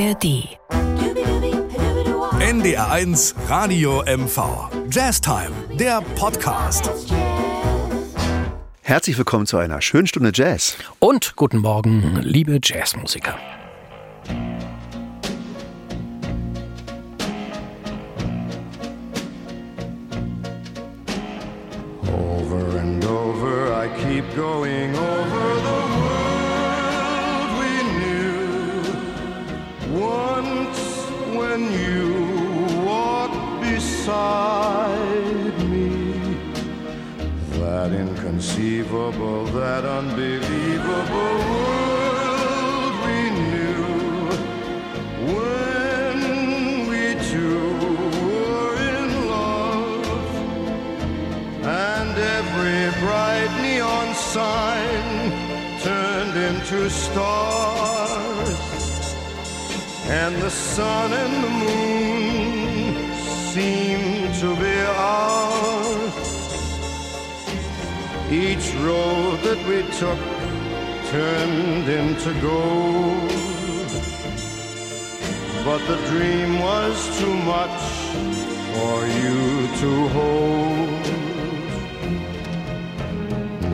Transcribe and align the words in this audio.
ARD. 0.00 0.48
NDR1 2.40 3.34
Radio 3.48 4.02
MV. 4.06 4.70
Jazztime, 4.90 5.50
der 5.78 6.00
Podcast. 6.16 6.90
Herzlich 8.80 9.18
willkommen 9.18 9.46
zu 9.46 9.58
einer 9.58 9.82
schönen 9.82 10.06
Stunde 10.06 10.30
Jazz. 10.32 10.78
Und 11.00 11.36
guten 11.36 11.58
Morgen, 11.58 12.18
liebe 12.22 12.58
Jazzmusiker. 12.62 13.38
Over 22.06 22.80
and 22.80 23.04
over, 23.04 23.84
I 23.84 23.88
keep 24.02 24.24
going 24.34 24.94
over 24.94 25.19
beside 34.10 35.58
me, 35.70 35.88
that 37.60 37.90
inconceivable, 37.92 39.44
that 39.46 39.84
unbelievable 39.84 41.36
world 41.52 42.94
we 43.06 43.20
knew. 43.40 43.84
When 45.34 46.18
we 46.90 47.04
two 47.30 47.60
were 48.24 48.76
in 48.98 49.08
love. 49.34 50.30
And 51.62 52.14
every 52.38 52.82
bright 53.04 53.52
neon 53.62 54.08
sign 54.14 55.06
turned 55.86 56.36
into 56.48 56.90
stars. 56.90 58.58
And 60.06 60.34
the 60.42 60.50
sun 60.50 61.12
and 61.12 61.44
the 61.44 61.50
moon 61.62 62.49
seemed 63.54 64.32
to 64.34 64.54
be 64.62 64.76
ours. 64.96 66.14
Each 68.30 68.72
road 68.86 69.40
that 69.46 69.60
we 69.66 69.78
took 69.98 70.20
turned 71.10 71.88
into 71.88 72.32
gold. 72.40 73.30
But 75.64 75.80
the 75.90 75.98
dream 76.10 76.60
was 76.60 76.96
too 77.18 77.36
much 77.54 77.80
for 78.72 78.96
you 79.18 79.40
to 79.82 79.90
hold. 80.16 81.06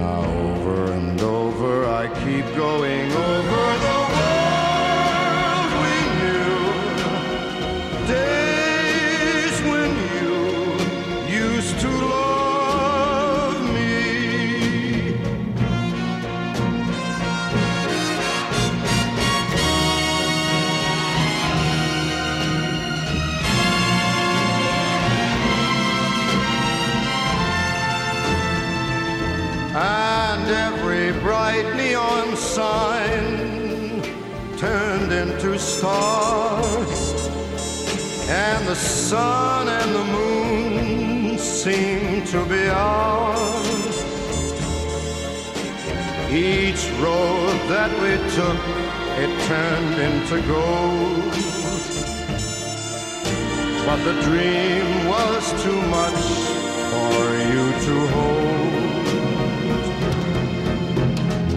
Now 0.00 0.24
over 0.48 0.92
and 0.92 1.20
over 1.20 1.84
I 2.02 2.04
keep 2.24 2.46
going 2.56 3.12
over 3.12 3.78
the 3.84 3.95
that 47.88 48.02
we 48.02 48.14
took, 48.34 48.60
it 49.22 49.30
turned 49.46 49.96
into 50.08 50.36
gold. 50.48 51.34
But 53.86 53.98
the 54.04 54.14
dream 54.22 54.86
was 55.06 55.44
too 55.62 55.80
much 55.98 56.22
for 56.92 57.22
you 57.50 57.64
to 57.86 57.94
hold. 58.14 58.84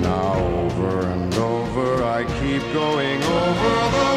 Now 0.02 0.34
over 0.66 0.92
and 1.08 1.34
over 1.36 2.04
I 2.04 2.24
keep 2.40 2.64
going 2.74 3.24
over 3.24 4.09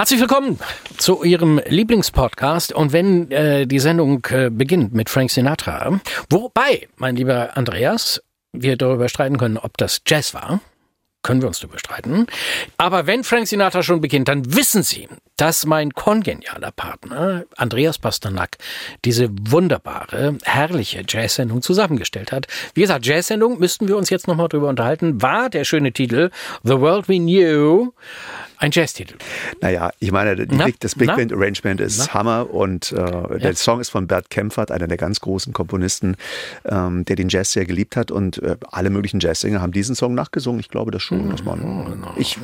Herzlich 0.00 0.20
willkommen 0.20 0.58
zu 0.96 1.24
Ihrem 1.24 1.60
Lieblingspodcast. 1.66 2.72
Und 2.72 2.94
wenn 2.94 3.30
äh, 3.30 3.66
die 3.66 3.80
Sendung 3.80 4.26
äh, 4.30 4.48
beginnt 4.48 4.94
mit 4.94 5.10
Frank 5.10 5.30
Sinatra, 5.30 6.00
wobei, 6.30 6.88
mein 6.96 7.16
lieber 7.16 7.54
Andreas, 7.58 8.22
wir 8.54 8.78
darüber 8.78 9.10
streiten 9.10 9.36
können, 9.36 9.58
ob 9.58 9.76
das 9.76 10.00
Jazz 10.06 10.32
war, 10.32 10.60
können 11.22 11.42
wir 11.42 11.48
uns 11.48 11.60
darüber 11.60 11.78
streiten. 11.78 12.26
Aber 12.78 13.06
wenn 13.06 13.24
Frank 13.24 13.46
Sinatra 13.46 13.82
schon 13.82 14.00
beginnt, 14.00 14.28
dann 14.28 14.54
wissen 14.54 14.82
Sie, 14.82 15.06
dass 15.36 15.66
mein 15.66 15.92
kongenialer 15.92 16.70
Partner 16.70 17.44
Andreas 17.58 17.98
Pasternak 17.98 18.56
diese 19.04 19.28
wunderbare, 19.30 20.38
herrliche 20.44 21.02
Jazz-Sendung 21.06 21.60
zusammengestellt 21.60 22.32
hat. 22.32 22.46
Wie 22.72 22.80
gesagt, 22.80 23.04
Jazz-Sendung 23.04 23.58
müssten 23.58 23.86
wir 23.86 23.98
uns 23.98 24.08
jetzt 24.08 24.28
nochmal 24.28 24.48
drüber 24.48 24.68
unterhalten. 24.68 25.20
War 25.20 25.50
der 25.50 25.64
schöne 25.64 25.92
Titel 25.92 26.30
The 26.62 26.80
World 26.80 27.06
We 27.10 27.18
Knew 27.18 27.92
ein 28.60 28.70
Jazztitel? 28.72 29.16
Naja, 29.60 29.90
ich 29.98 30.12
meine, 30.12 30.36
die 30.36 30.54
Na? 30.54 30.66
Big, 30.66 30.78
das 30.80 30.94
Big 30.94 31.08
Na? 31.08 31.16
Band 31.16 31.32
Arrangement 31.32 31.80
ist 31.80 31.98
Na? 31.98 32.14
Hammer 32.14 32.52
und 32.54 32.92
äh, 32.92 33.38
der 33.38 33.56
Song 33.56 33.80
ist 33.80 33.88
von 33.88 34.06
Bert 34.06 34.28
Kempfert, 34.30 34.70
einer 34.70 34.86
der 34.86 34.98
ganz 34.98 35.20
großen 35.20 35.52
Komponisten, 35.52 36.16
ähm, 36.66 37.04
der 37.06 37.16
den 37.16 37.28
Jazz 37.30 37.52
sehr 37.52 37.64
geliebt 37.64 37.96
hat 37.96 38.10
und 38.10 38.42
äh, 38.42 38.56
alle 38.70 38.90
möglichen 38.90 39.18
Jazzsänger 39.18 39.60
haben 39.62 39.72
diesen 39.72 39.94
Song 39.94 40.14
nachgesungen. 40.14 40.60
Ich 40.60 40.68
glaube 40.68 40.90
das 40.90 41.02
schon. 41.02 41.30
Dass 41.30 41.42
man, 41.42 42.04
ich 42.16 42.38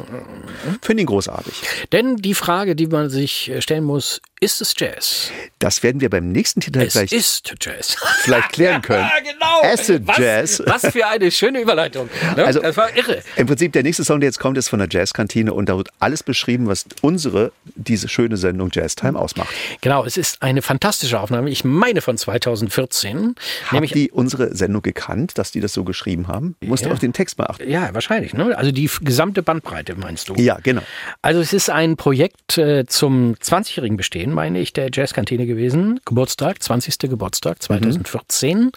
finde 0.80 1.02
ihn 1.02 1.06
großartig. 1.06 1.54
Denn 1.92 2.16
die 2.16 2.34
Frage, 2.34 2.74
die 2.74 2.86
man 2.86 3.10
sich 3.10 3.50
äh, 3.50 3.60
stellen 3.60 3.84
muss, 3.84 4.20
ist 4.40 4.60
es 4.60 4.74
Jazz? 4.76 5.30
Das 5.58 5.82
werden 5.82 6.00
wir 6.00 6.10
beim 6.10 6.30
nächsten 6.30 6.60
Titel 6.60 6.80
Es 6.80 6.92
vielleicht, 6.92 7.12
ist 7.12 7.54
Jazz. 7.60 7.96
vielleicht 8.22 8.52
klären 8.52 8.82
können. 8.82 9.04
Ja, 9.04 9.32
genau. 9.32 9.62
Acid 9.72 10.06
was, 10.06 10.18
Jazz. 10.18 10.62
Was 10.66 10.86
für 10.86 11.06
eine 11.06 11.30
schöne 11.30 11.60
Überleitung. 11.60 12.08
Ne? 12.36 12.44
Also- 12.44 12.60
das 12.60 12.76
war 12.76 12.94
irre. 12.96 13.22
Im 13.36 13.46
Prinzip 13.46 13.72
der 13.72 13.82
nächste 13.82 14.04
Song, 14.04 14.20
der 14.20 14.28
jetzt 14.28 14.38
kommt, 14.38 14.58
ist 14.58 14.68
von 14.68 14.78
der 14.78 14.88
Jazzkantine 14.90 15.52
und 15.54 15.68
da 15.68 15.76
wird 15.76 15.88
alles 16.06 16.22
beschrieben, 16.22 16.68
was 16.68 16.84
unsere, 17.02 17.50
diese 17.74 18.08
schöne 18.08 18.36
Sendung 18.36 18.70
Jazz 18.72 18.94
Time 18.94 19.18
ausmacht. 19.18 19.48
Genau, 19.80 20.04
es 20.04 20.16
ist 20.16 20.40
eine 20.40 20.62
fantastische 20.62 21.18
Aufnahme. 21.18 21.50
Ich 21.50 21.64
meine 21.64 22.00
von 22.00 22.16
2014. 22.16 23.34
Habt 23.64 23.72
nämlich, 23.72 23.90
die 23.90 24.12
unsere 24.12 24.54
Sendung 24.54 24.82
gekannt, 24.82 25.36
dass 25.36 25.50
die 25.50 25.58
das 25.60 25.72
so 25.72 25.82
geschrieben 25.82 26.28
haben? 26.28 26.54
Musst 26.60 26.84
du 26.84 26.88
Ja. 26.88 26.92
auf 26.92 27.00
den 27.00 27.12
Text 27.12 27.36
beachten. 27.36 27.68
ja, 27.68 27.92
wahrscheinlich. 27.92 28.34
Ne? 28.34 28.56
Also 28.56 28.70
die 28.70 28.88
gesamte 29.00 29.42
Bandbreite 29.42 29.96
meinst 29.96 30.28
du? 30.28 30.34
Ja, 30.36 30.58
genau. 30.62 30.82
Also 31.22 31.40
es 31.40 31.52
ist 31.52 31.70
ein 31.70 31.96
Projekt 31.96 32.56
äh, 32.56 32.86
zum 32.86 33.34
20-jährigen 33.34 33.96
Bestehen, 33.96 34.32
meine 34.32 34.60
ich, 34.60 34.72
der 34.72 34.90
Jazzkantine 34.92 35.44
gewesen. 35.46 35.98
Geburtstag, 36.04 36.62
20. 36.62 36.98
Geburtstag 37.00 37.60
2014 37.60 38.70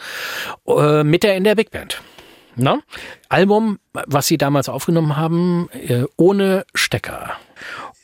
äh, 0.68 1.04
mit 1.04 1.22
der 1.22 1.38
in 1.38 1.44
der 1.44 1.54
Big 1.54 1.70
Band. 1.70 2.02
Na? 2.60 2.82
Album, 3.30 3.80
was 3.94 4.28
sie 4.28 4.38
damals 4.38 4.70
aufgenommen 4.70 5.16
haben, 5.16 5.70
äh, 5.72 6.04
ohne 6.18 6.66
Stecker. 6.74 7.32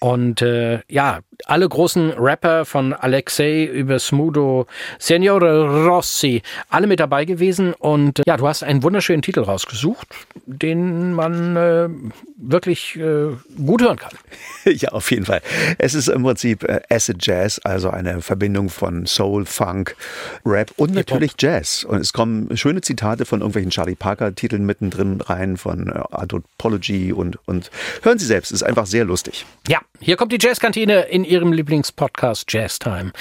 Und 0.05 0.43
äh, 0.43 0.81
ja, 0.87 1.21
alle 1.45 1.67
großen 1.67 2.11
Rapper 2.11 2.65
von 2.65 2.93
Alexei 2.93 3.63
über 3.65 3.97
Smudo, 3.97 4.67
Signore 4.99 5.83
Rossi, 5.87 6.43
alle 6.69 6.85
mit 6.85 6.99
dabei 6.99 7.25
gewesen. 7.25 7.73
Und 7.73 8.19
äh, 8.19 8.23
ja, 8.27 8.37
du 8.37 8.47
hast 8.47 8.61
einen 8.61 8.83
wunderschönen 8.83 9.23
Titel 9.23 9.39
rausgesucht, 9.39 10.07
den 10.45 11.13
man 11.13 11.55
äh, 11.55 11.89
wirklich 12.37 12.97
äh, 12.97 13.29
gut 13.57 13.81
hören 13.81 13.97
kann. 13.97 14.13
Ja, 14.67 14.89
auf 14.89 15.11
jeden 15.11 15.25
Fall. 15.25 15.41
Es 15.77 15.93
ist 15.93 16.07
im 16.07 16.23
Prinzip 16.23 16.63
äh, 16.63 16.81
Acid 16.89 17.17
Jazz, 17.19 17.61
also 17.63 17.91
eine 17.91 18.21
Verbindung 18.23 18.69
von 18.69 19.05
Soul, 19.05 19.45
Funk, 19.45 19.95
Rap 20.43 20.71
und 20.77 20.93
natürlich 20.95 21.33
Jazz. 21.37 21.83
Und 21.83 21.99
es 21.99 22.13
kommen 22.13 22.57
schöne 22.57 22.81
Zitate 22.81 23.25
von 23.25 23.41
irgendwelchen 23.41 23.69
Charlie 23.69 23.93
Parker-Titeln 23.93 24.65
mittendrin 24.65 25.21
rein, 25.21 25.57
von 25.57 25.89
äh, 25.89 26.01
Anthropology 26.11 27.13
und, 27.13 27.37
und 27.45 27.69
hören 28.01 28.17
Sie 28.17 28.25
selbst, 28.25 28.51
es 28.51 28.61
ist 28.61 28.63
einfach 28.63 28.87
sehr 28.87 29.05
lustig. 29.05 29.45
Ja, 29.67 29.81
Hier 29.99 30.17
kommt 30.17 30.31
die 30.31 30.37
Jazzkantine 30.39 31.01
in 31.03 31.23
ihrem 31.23 31.53
Lieblingspodcast 31.53 32.51
Jazz 32.51 32.79
Time. 32.79 33.11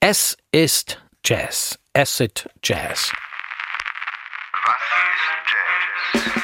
Es 0.00 0.36
ist 0.50 1.00
Jazz. 1.24 1.78
Acid 1.94 2.48
Jazz. 2.62 3.12
Was 4.64 4.74
ist 6.24 6.32
Jazz? 6.34 6.41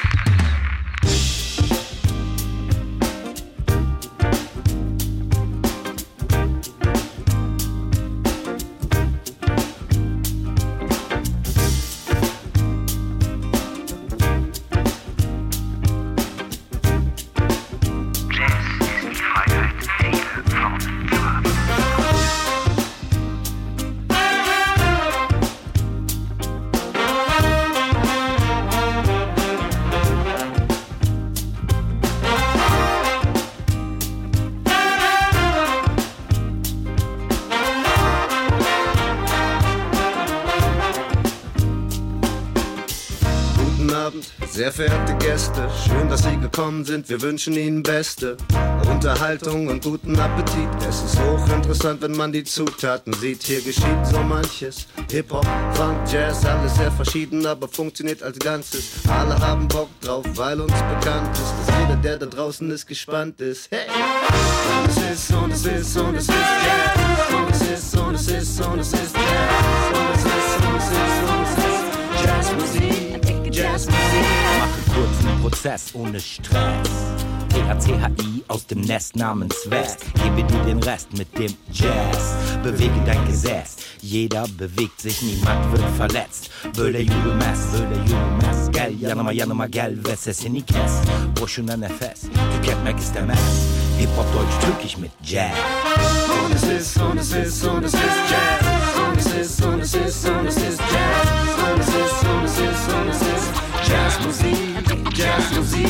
Sehr 44.71 44.89
verehrte 44.89 45.15
Gäste. 45.15 45.67
Schön, 45.85 46.09
dass 46.09 46.23
Sie 46.23 46.37
gekommen 46.37 46.85
sind. 46.85 47.09
Wir 47.09 47.21
wünschen 47.21 47.53
Ihnen 47.53 47.83
beste 47.83 48.37
Unterhaltung 48.89 49.67
und 49.67 49.83
guten 49.83 50.19
Appetit. 50.19 50.67
Es 50.87 51.01
ist 51.01 51.19
hochinteressant, 51.19 52.01
wenn 52.01 52.15
man 52.15 52.31
die 52.31 52.43
Zutaten 52.43 53.13
sieht. 53.13 53.43
Hier 53.43 53.61
geschieht 53.61 54.05
so 54.05 54.19
manches. 54.19 54.87
Hip-Hop, 55.11 55.45
Funk, 55.73 55.97
Jazz, 56.11 56.45
alles 56.45 56.75
sehr 56.75 56.91
verschieden, 56.91 57.45
aber 57.45 57.67
funktioniert 57.67 58.21
als 58.21 58.37
Ganzes. 58.39 58.91
Alle 59.07 59.39
haben 59.39 59.67
Bock 59.67 59.89
drauf, 60.01 60.25
weil 60.35 60.59
uns 60.61 60.73
bekannt 60.73 61.29
ist, 61.33 61.53
dass 61.67 61.79
jeder, 61.79 61.95
der 61.97 62.17
da 62.17 62.25
draußen 62.25 62.69
ist, 62.71 62.85
gespannt 62.85 63.39
ist. 63.41 63.69
Hey! 63.71 63.87
Und 64.81 64.89
es 64.89 64.97
ist, 64.97 65.33
und 65.33 65.51
es 65.51 65.65
ist, 65.65 65.97
und 65.97 66.15
es 66.15 66.23
ist 66.23 66.29
Jazz. 66.29 67.33
Und 67.33 67.49
es 67.49 67.61
ist, 67.61 67.97
und 67.97 68.15
es 68.15 68.27
ist, 68.27 68.65
und 68.65 68.79
es 68.79 68.93
ist 68.93 69.15
Jazz. 69.15 69.28
Prozess 75.59 75.93
ohne 75.93 76.19
Stress. 76.21 76.87
THCHI 77.49 78.43
aus 78.47 78.65
dem 78.65 78.79
Nest 78.79 79.17
namens 79.17 79.55
West. 79.69 80.05
Gebe 80.23 80.43
dir 80.47 80.63
den 80.63 80.81
Rest 80.81 81.11
mit 81.17 81.37
dem 81.37 81.53
Jazz. 81.73 82.35
Bewege 82.63 83.01
dein 83.05 83.27
Gesäß. 83.27 83.75
Jeder 84.01 84.45
bewegt 84.57 85.01
sich, 85.01 85.21
niemand 85.21 85.69
wird 85.73 85.83
verletzt. 85.97 86.49
Böyle 86.77 86.99
yürümez, 86.99 87.59
böyle 87.73 87.95
yürümez. 87.95 88.71
Gel 88.71 89.01
yanıma 89.01 89.33
yanıma 89.33 89.67
gel 89.67 89.97
ve 90.07 90.15
sesini 90.15 90.65
kes. 90.65 90.91
Boşuna 91.41 91.77
nefes, 91.77 92.21
tüketmek 92.55 92.99
istemez. 92.99 93.39
Hip 93.99 94.09
Hop 94.17 94.33
Deutsch 94.33 94.65
türkisch 94.65 94.97
mit 94.97 95.11
Jazz. 95.23 95.57
Und 96.45 96.55
es 96.55 96.63
ist, 96.63 96.97
und 96.97 97.19
es 97.19 97.33
ist, 97.33 97.63
und 97.65 97.83
es 97.83 97.93
ist 97.93 98.01
Jazz. 98.31 98.97
Und 99.09 99.17
es 99.17 99.33
ist, 99.33 99.65
und 99.65 99.81
es 99.81 99.93
ist, 99.93 100.25
und 100.29 100.47
es 100.47 100.57
ist 100.57 100.79
Jazz. 100.79 101.27
Und 101.71 101.79
es 101.81 101.87
ist, 101.87 102.23
und 102.23 102.43
es 102.45 102.57
ist, 102.57 102.93
und 102.93 103.09
es 103.09 103.21
ist 103.21 103.58
Jazzmusik, 103.89 105.17
Jazzmusik. 105.17 105.87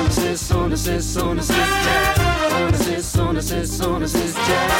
Und 0.00 0.08
es 0.08 0.18
ist, 0.18 0.52
und 0.52 0.72
es 0.72 0.86
ist, 0.86 1.16
und 1.16 1.38
es 1.38 1.50
ist 1.50 1.56
Jazz. 1.56 2.18
Und 2.60 2.74
es 2.74 2.86
ist, 2.86 3.18
und 3.18 3.36
es 3.36 3.50
ist, 3.50 3.86
und 3.86 4.02
es 4.02 4.14
ist 4.14 4.36
Jazz. 4.36 4.72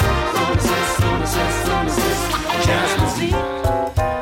Und 0.50 0.58
es 0.58 0.64
ist, 0.64 1.04
und 1.04 1.22
es 1.22 1.30
ist, 1.30 1.68
und 1.68 1.86
es 1.86 1.96
ist 1.96 2.66
Jazzmusik. 2.66 3.30
Genau. 3.30 4.19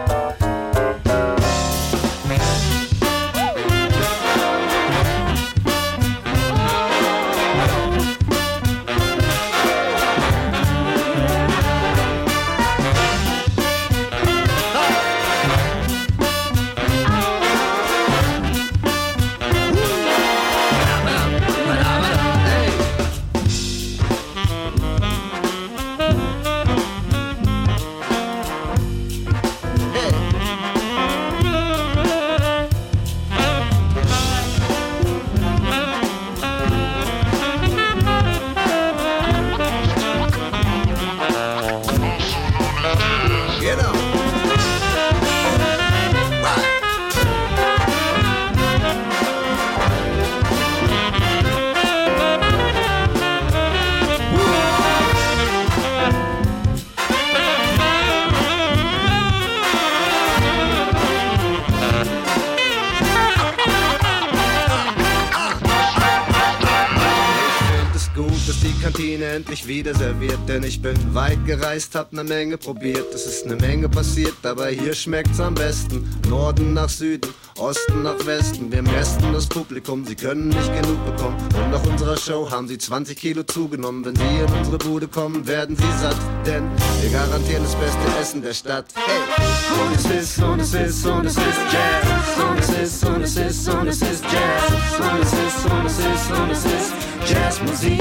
Wieder 69.69 69.95
serviert, 69.95 70.39
denn 70.49 70.63
ich 70.63 70.81
bin 70.81 70.97
weit 71.15 71.45
gereist, 71.45 71.95
hab 71.95 72.13
ne 72.13 72.25
Menge 72.25 72.57
probiert. 72.57 73.15
Es 73.15 73.27
ist 73.27 73.47
ne 73.47 73.55
Menge 73.55 73.89
passiert, 73.89 74.35
aber 74.43 74.69
hier 74.69 74.95
schmeckt's 74.95 75.39
am 75.39 75.55
besten. 75.55 76.09
Norden 76.29 76.73
nach 76.73 76.89
Süden, 76.89 77.31
Osten 77.59 78.03
nach 78.03 78.25
Westen. 78.25 78.73
Wir 78.73 78.83
mästen 78.83 79.33
das 79.33 79.47
Publikum, 79.47 80.07
sie 80.07 80.15
können 80.15 80.49
nicht 80.49 80.83
genug 80.83 81.05
bekommen. 81.05 81.37
Und 81.55 81.71
nach 81.71 81.85
unserer 81.85 82.17
Show 82.17 82.51
haben 82.51 82.67
sie 82.67 82.79
20 82.79 83.19
Kilo 83.19 83.43
zugenommen. 83.43 84.05
Wenn 84.05 84.17
sie 84.17 84.23
in 84.25 84.59
unsere 84.59 84.79
Bude 84.79 85.07
kommen, 85.07 85.47
werden 85.47 85.77
sie 85.77 85.93
satt, 86.01 86.17
denn 86.47 86.65
wir 87.03 87.11
garantieren 87.11 87.63
das 87.63 87.75
beste 87.75 88.19
Essen 88.21 88.43
der 88.43 88.55
Stadt. 88.55 88.87
Hey! 88.95 89.85
Und 89.85 89.95
es 89.95 90.05
ist, 90.07 90.43
und 90.43 90.61
es 90.61 90.75
ist, 90.75 91.07
und 91.07 91.27
es 91.27 91.37
ist 91.37 91.61
Jazz. 91.73 92.51
Und 92.51 92.59
es 92.59 92.71
ist, 92.71 93.05
und 93.05 93.23
es 93.23 93.37
ist, 93.37 93.69
und 93.69 93.87
es 93.87 94.03
ist 94.03 94.25
Jazz. 94.25 94.99
Und 94.99 95.23
es 95.23 95.33
ist, 95.33 95.71
und 95.71 95.87
es 95.87 95.99
ist, 95.99 96.31
und 96.41 96.51
es 96.51 96.65
ist 96.65 97.08
Jazzmusik, 97.27 98.01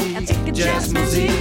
Jazzmusik. 0.54 1.32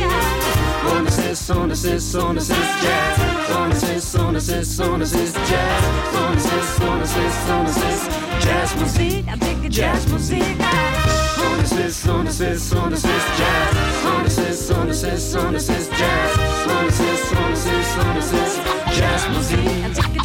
Und 0.96 1.08
es 1.08 1.18
ist, 1.18 1.50
und 1.50 1.70
es 1.70 1.84
ist, 1.84 2.14
und 2.14 2.36
es 2.36 2.48
ist 2.48 2.58
Jazz. 2.82 3.56
Und 3.56 3.72
es 3.72 3.82
ist, 3.82 4.14
und 4.16 4.36
es 4.36 4.48
ist, 4.48 4.80
und 4.80 5.02
es 5.02 5.12
ist 5.12 5.36
Jazz. 5.36 5.84
Und 6.28 6.36
es 6.36 6.44
ist, 6.44 6.80
und 6.82 7.02
es 7.02 7.10
ist, 7.10 7.50
und 7.50 7.68
es 7.68 7.76
ist 7.76 8.10
Jazzmusik, 8.46 9.24
Jazzmusik. 9.70 10.42
Und 10.42 11.64
es 11.64 11.72
ist, 11.72 12.08
und 12.08 12.28
es 12.28 12.40
ist, 12.40 12.72
und 12.74 12.92
es 12.92 13.04
ist 13.04 13.28
Jazz. 13.38 13.76
Und 14.16 14.26
es 14.26 14.38
ist, 14.38 14.70
und 14.70 14.88
es 14.90 15.02
ist, 15.02 15.36
und 15.36 15.54
es 15.54 15.68
ist 15.68 15.90
Jazz. 15.92 16.32
Und 16.66 16.88
es 16.88 17.00
ist, 17.00 17.32
und 17.32 17.52
es 17.52 17.64
ist, 17.64 17.96
und 17.98 18.18
es 18.18 18.32
ist 18.32 18.65
Jazzmusik, 18.96 19.58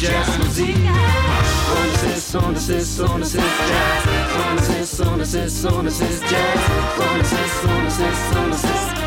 Jazzmusik. 0.00 0.76
Und 0.76 1.94
es 1.94 2.18
ist, 2.18 2.34
und 2.34 2.56
es 2.56 2.68
ist, 2.68 3.00
und 3.00 3.22
es 3.22 3.34
ist 3.34 3.44
Jazz. 3.68 4.04
Und 4.50 4.60
es 4.60 4.68
ist, 4.68 5.00
und 5.00 5.20
es 5.20 5.34
ist, 5.34 5.64
und 5.66 5.86
es 5.86 6.00
ist 6.00 6.22
Jazz. 6.22 6.62
Und 6.98 7.20
es 7.20 7.32
ist, 7.32 7.64
und 7.64 7.86
es 7.86 7.98
ist, 7.98 8.36
und 8.36 8.54
es 8.54 8.64
ist 8.64 9.01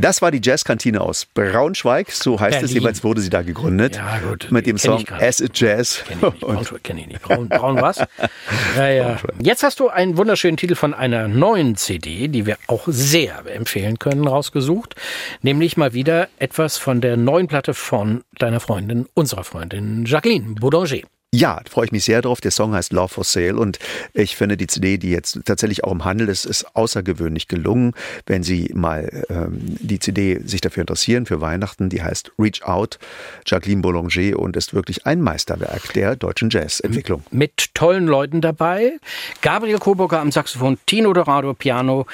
Das 0.00 0.22
war 0.22 0.30
die 0.30 0.40
Jazzkantine 0.42 1.00
aus 1.00 1.26
Braunschweig, 1.26 2.10
so 2.10 2.40
heißt 2.40 2.56
es 2.62 2.70
Berlin. 2.70 2.82
jeweils, 2.82 3.04
wurde 3.04 3.20
sie 3.20 3.28
da 3.30 3.42
gegründet. 3.42 3.96
Ja, 3.96 4.18
gut. 4.18 4.48
Mit 4.50 4.66
dem 4.66 4.76
Kenn 4.76 4.90
Song 4.90 4.98
nicht. 5.00 5.12
Acid 5.12 5.58
Jazz. 5.58 6.02
Kenn 6.06 6.16
ich 6.18 6.22
nicht. 6.22 6.40
Braunschweig 6.40 6.82
kenne 6.84 7.00
ich 7.00 7.06
nicht. 7.08 7.22
Braun, 7.22 7.48
Braun 7.48 7.80
was? 7.80 7.98
Ja, 8.76 8.88
ja. 8.88 9.18
Jetzt 9.40 9.62
hast 9.62 9.80
du 9.80 9.88
einen 9.88 10.16
wunderschönen 10.16 10.56
Titel 10.56 10.74
von 10.74 10.94
einer 10.94 11.28
neuen 11.28 11.76
CD, 11.76 12.28
die 12.28 12.46
wir 12.46 12.56
auch 12.66 12.84
sehr 12.86 13.42
empfehlen 13.46 13.98
können, 13.98 14.26
rausgesucht. 14.26 14.94
Nämlich 15.42 15.76
mal 15.76 15.92
wieder 15.92 16.28
etwas 16.38 16.76
von 16.78 17.00
der 17.00 17.16
neuen 17.16 17.48
Platte 17.48 17.74
von 17.74 18.22
deiner 18.38 18.60
Freundin, 18.60 19.06
unserer 19.14 19.44
Freundin 19.44 20.04
Jacqueline 20.06 20.54
Boulanger. 20.54 21.02
Ja, 21.32 21.60
freue 21.70 21.84
ich 21.84 21.92
mich 21.92 22.04
sehr 22.04 22.22
drauf. 22.22 22.40
Der 22.40 22.50
Song 22.50 22.74
heißt 22.74 22.92
Love 22.92 23.08
for 23.08 23.22
Sale 23.22 23.54
und 23.54 23.78
ich 24.14 24.34
finde 24.34 24.56
die 24.56 24.66
CD, 24.66 24.98
die 24.98 25.10
jetzt 25.10 25.38
tatsächlich 25.44 25.84
auch 25.84 25.92
im 25.92 26.04
Handel 26.04 26.28
ist, 26.28 26.44
ist 26.44 26.74
außergewöhnlich 26.74 27.46
gelungen. 27.46 27.92
Wenn 28.26 28.42
Sie 28.42 28.72
mal 28.74 29.24
ähm, 29.30 29.60
die 29.62 30.00
CD 30.00 30.40
sich 30.44 30.60
dafür 30.60 30.80
interessieren, 30.80 31.26
für 31.26 31.40
Weihnachten, 31.40 31.88
die 31.88 32.02
heißt 32.02 32.32
Reach 32.36 32.62
Out, 32.64 32.98
Jacqueline 33.46 33.80
Boulanger 33.80 34.40
und 34.40 34.56
ist 34.56 34.74
wirklich 34.74 35.06
ein 35.06 35.20
Meisterwerk 35.20 35.92
der 35.92 36.16
deutschen 36.16 36.50
Jazzentwicklung. 36.50 37.22
Mit 37.30 37.74
tollen 37.74 38.08
Leuten 38.08 38.40
dabei. 38.40 38.98
Gabriel 39.40 39.78
Koburger 39.78 40.18
am 40.18 40.32
Saxophon, 40.32 40.78
Tino 40.86 41.12
Dorado 41.12 41.54
Piano, 41.54 42.06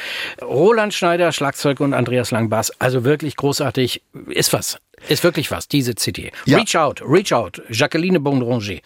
Roland 0.42 0.92
Schneider 0.92 1.32
Schlagzeug 1.32 1.80
und 1.80 1.94
Andreas 1.94 2.32
Langbass. 2.32 2.70
Also 2.80 3.04
wirklich 3.04 3.36
großartig. 3.36 4.02
Ist 4.28 4.52
was. 4.52 4.78
Ist 5.08 5.22
wirklich 5.24 5.50
was, 5.50 5.68
diese 5.68 5.94
CD. 5.94 6.32
Ja. 6.44 6.58
Reach 6.58 6.76
Out, 6.76 7.02
Reach 7.06 7.32
Out, 7.32 7.62
Jacqueline 7.70 8.20
Boulanger. 8.20 8.80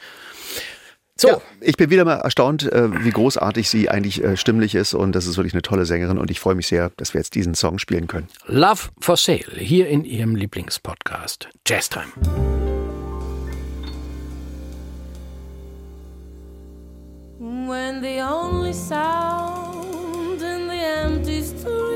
So, 1.17 1.29
Ja, 1.29 1.41
ich 1.61 1.77
bin 1.77 1.91
wieder 1.91 2.07
mal 2.07 2.15
erstaunt, 2.17 2.71
äh, 2.73 3.05
wie 3.05 3.11
großartig 3.11 3.69
sie 3.69 3.91
eigentlich 3.91 4.25
äh, 4.25 4.39
stimmlich 4.39 4.75
ist 4.75 4.95
und 4.95 5.13
das 5.13 5.27
ist 5.27 5.37
wirklich 5.37 5.53
eine 5.53 5.61
tolle 5.61 5.85
Sängerin 5.85 6.17
und 6.17 6.31
ich 6.31 6.41
freue 6.41 6.55
mich 6.55 6.67
sehr, 6.67 6.91
dass 6.97 7.13
wir 7.13 7.21
jetzt 7.21 7.35
diesen 7.35 7.55
Song 7.55 7.79
spielen 7.79 8.07
können. 8.07 8.29
Love 8.47 8.89
for 9.01 9.19
Sale, 9.19 9.45
hier 9.59 9.87
in 9.89 10.05
Ihrem 10.05 10.35
Lieblingspodcast. 10.35 11.49
Jazz 11.67 11.91
Time. 11.91 12.09
When 17.39 18.01
the 18.03 18.21
only 18.23 18.73
sound 18.73 20.43
in 20.43 20.69
the 20.69 20.81
empty 21.05 21.43
street 21.43 21.90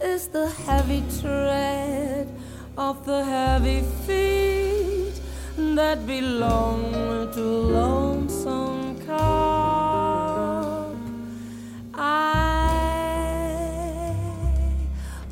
is 0.00 0.28
the 0.28 0.48
heavy 0.48 1.02
tread 1.20 2.28
of 2.76 3.04
the 3.06 3.24
heavy 3.24 3.82
feet 4.06 5.20
that 5.56 6.06
belong 6.06 7.30
to 7.32 7.40
lonesome 7.40 8.98
cop, 9.06 10.96
I 11.94 12.76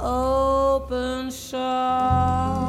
open 0.00 1.30
shop 1.30 2.64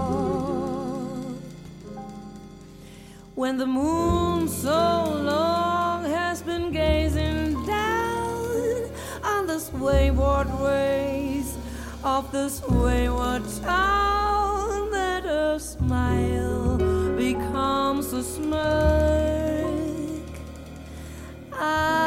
when 3.36 3.58
the 3.58 3.66
moon 3.66 4.48
so 4.48 5.04
long 5.24 6.04
has 6.06 6.42
been 6.42 6.72
gazing 6.72 7.66
down 7.66 8.90
on 9.24 9.48
this 9.48 9.72
wayward 9.74 10.48
ways 10.60 11.05
of 12.06 12.32
this 12.32 12.62
wayward 12.68 13.42
town 13.64 14.92
that 14.92 15.26
a 15.26 15.60
smile 15.60 16.78
becomes 17.18 18.14
a 18.14 18.22
smirk. 18.22 18.62
I 21.52 22.05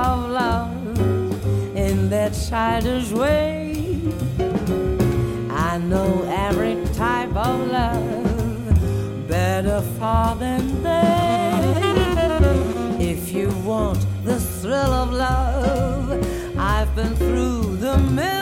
of 0.00 0.30
love 0.30 1.76
in 1.76 2.08
that 2.08 2.32
childish 2.48 3.10
way. 3.12 3.74
I 5.50 5.78
know 5.78 6.24
every 6.48 6.76
type 6.94 7.34
of 7.36 7.56
love 7.68 9.28
better 9.28 9.80
far 9.98 10.36
than 10.36 10.82
they. 10.82 11.50
If 13.12 13.32
you 13.32 13.48
want 13.64 14.00
the 14.24 14.40
thrill 14.40 14.92
of 15.02 15.12
love, 15.12 16.10
I've 16.58 16.94
been 16.96 17.14
through 17.16 17.76
the 17.76 17.98
mill 17.98 18.39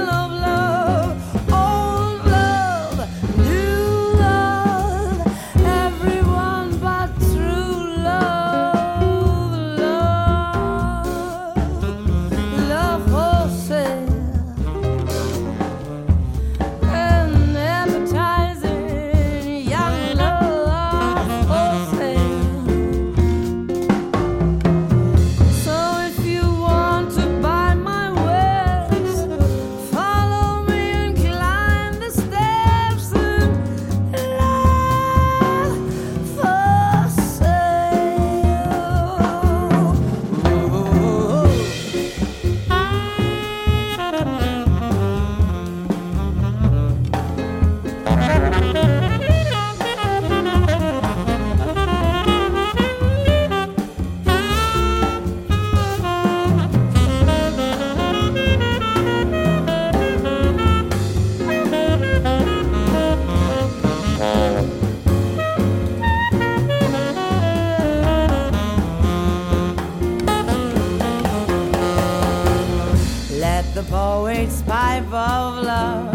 the 73.83 73.91
poets 73.91 74.61
pipe 74.63 75.07
of 75.13 75.63
love 75.63 76.13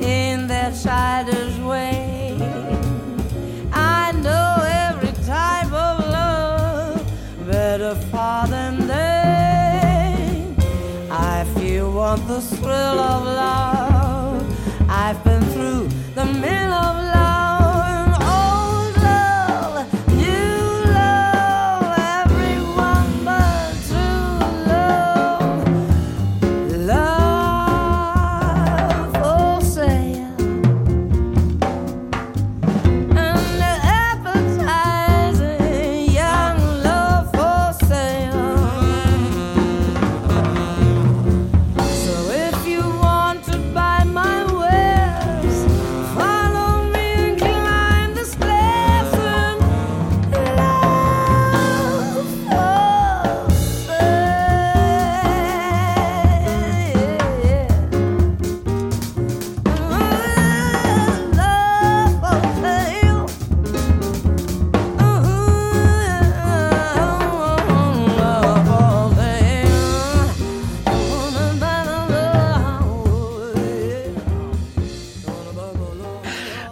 in 0.00 0.46
their 0.46 0.70
childish 0.70 1.58
way. 1.58 2.36
I 3.72 4.12
know 4.12 4.62
every 4.86 5.12
type 5.24 5.72
of 5.72 5.94
love 6.18 7.02
better 7.50 7.96
far 8.12 8.46
than 8.46 8.86
they. 8.86 10.54
If 11.10 11.62
you 11.64 11.90
want 11.90 12.28
the 12.28 12.40
thrill 12.40 12.98
of 13.10 13.24
love, 13.24 13.61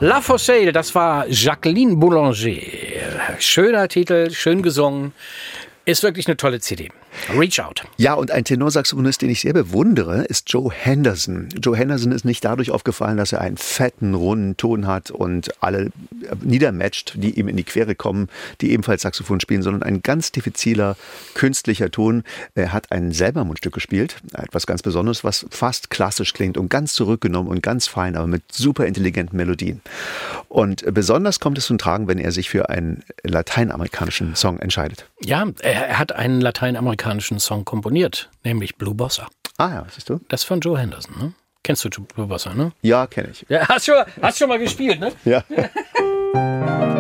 La 0.03 0.23
for 0.23 0.39
Sale, 0.39 0.73
das 0.73 0.95
war 0.95 1.27
Jacqueline 1.29 1.97
Boulanger. 1.97 2.33
Schöner 3.39 3.87
Titel, 3.87 4.31
schön 4.31 4.63
gesungen. 4.63 5.13
Ist 5.85 6.03
wirklich 6.03 6.27
eine 6.27 6.39
tolle 6.39 6.59
CD. 6.59 6.91
Reach 7.29 7.61
Out. 7.61 7.85
Ja, 7.97 8.15
und 8.15 8.31
ein 8.31 8.45
Tenorsaxophonist, 8.45 9.23
den 9.23 9.31
ich 9.31 9.41
sehr 9.41 9.53
bewundere, 9.53 10.23
ist 10.25 10.51
Joe 10.51 10.73
Henderson. 10.73 11.49
Joe 11.61 11.77
Henderson 11.77 12.13
ist 12.13 12.25
nicht 12.25 12.45
dadurch 12.45 12.71
aufgefallen, 12.71 13.17
dass 13.17 13.33
er 13.33 13.41
einen 13.41 13.57
fetten, 13.57 14.15
runden 14.15 14.57
Ton 14.57 14.87
hat 14.87 15.11
und 15.11 15.51
alle 15.63 15.91
niedermatcht, 16.43 17.15
die 17.17 17.39
ihm 17.39 17.49
in 17.49 17.57
die 17.57 17.65
Quere 17.65 17.95
kommen, 17.95 18.29
die 18.61 18.71
ebenfalls 18.73 19.03
Saxophon 19.03 19.41
spielen, 19.41 19.63
sondern 19.63 19.83
ein 19.83 20.03
ganz 20.03 20.33
diffiziler, 20.33 20.97
künstlicher 21.35 21.91
Ton. 21.91 22.23
Er 22.55 22.73
hat 22.73 22.93
ein 22.93 23.13
selber 23.13 23.45
Mundstück 23.45 23.75
gespielt, 23.75 24.17
etwas 24.33 24.67
ganz 24.67 24.83
Besonderes, 24.83 25.25
was 25.25 25.47
fast 25.51 25.91
klassisch 25.91 26.33
klingt 26.33 26.57
und 26.57 26.69
ganz 26.69 26.95
zurückgenommen 26.95 27.49
und 27.49 27.63
ganz 27.63 27.87
fein, 27.87 28.17
aber 28.17 28.27
mit 28.27 28.43
super 28.53 28.87
intelligenten 28.87 29.37
Melodien. 29.37 29.81
Und 30.49 30.85
besonders 30.95 31.41
kommt 31.41 31.59
es 31.59 31.67
zum 31.67 31.79
Tragen, 31.79 32.09
wenn 32.09 32.19
er 32.19 32.33
sich 32.33 32.49
für 32.49 32.69
einen 32.69 33.03
lateinamerikanischen 33.23 34.35
Song 34.37 34.59
entscheidet. 34.59 35.07
Ja, 35.23 35.47
er 35.61 35.81
er 35.91 35.99
hat 35.99 36.13
einen 36.13 36.41
lateinamerikanischen 36.41 37.10
Song 37.19 37.65
komponiert, 37.65 38.31
nämlich 38.45 38.77
Blue 38.77 38.95
Bossa. 38.95 39.27
Ah 39.57 39.71
ja, 39.71 39.87
siehst 39.93 40.09
du? 40.09 40.21
Das 40.29 40.43
ist 40.43 40.47
von 40.47 40.61
Joe 40.61 40.79
Henderson, 40.79 41.15
ne? 41.19 41.33
Kennst 41.65 41.85
du 41.85 41.89
Blue 41.89 42.27
Bossa, 42.27 42.55
ne? 42.55 42.73
Ja, 42.83 43.07
kenne 43.07 43.31
ich. 43.31 43.45
Ja, 43.49 43.69
hast 43.69 43.87
schon, 43.87 43.97
hast 44.23 44.39
schon 44.39 44.49
mal 44.49 44.59
gespielt, 44.59 45.01
ne? 45.01 45.13
Ja. 45.25 45.43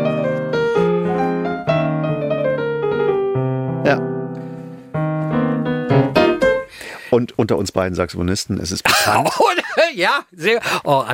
Und 7.10 7.38
unter 7.38 7.56
uns 7.56 7.72
beiden 7.72 7.94
Saxophonisten, 7.94 8.58
es 8.60 8.70
ist 8.72 8.82
bekannt, 8.84 9.30
ja, 9.94 10.24
sehr. 10.32 10.60
Oh, 10.84 11.04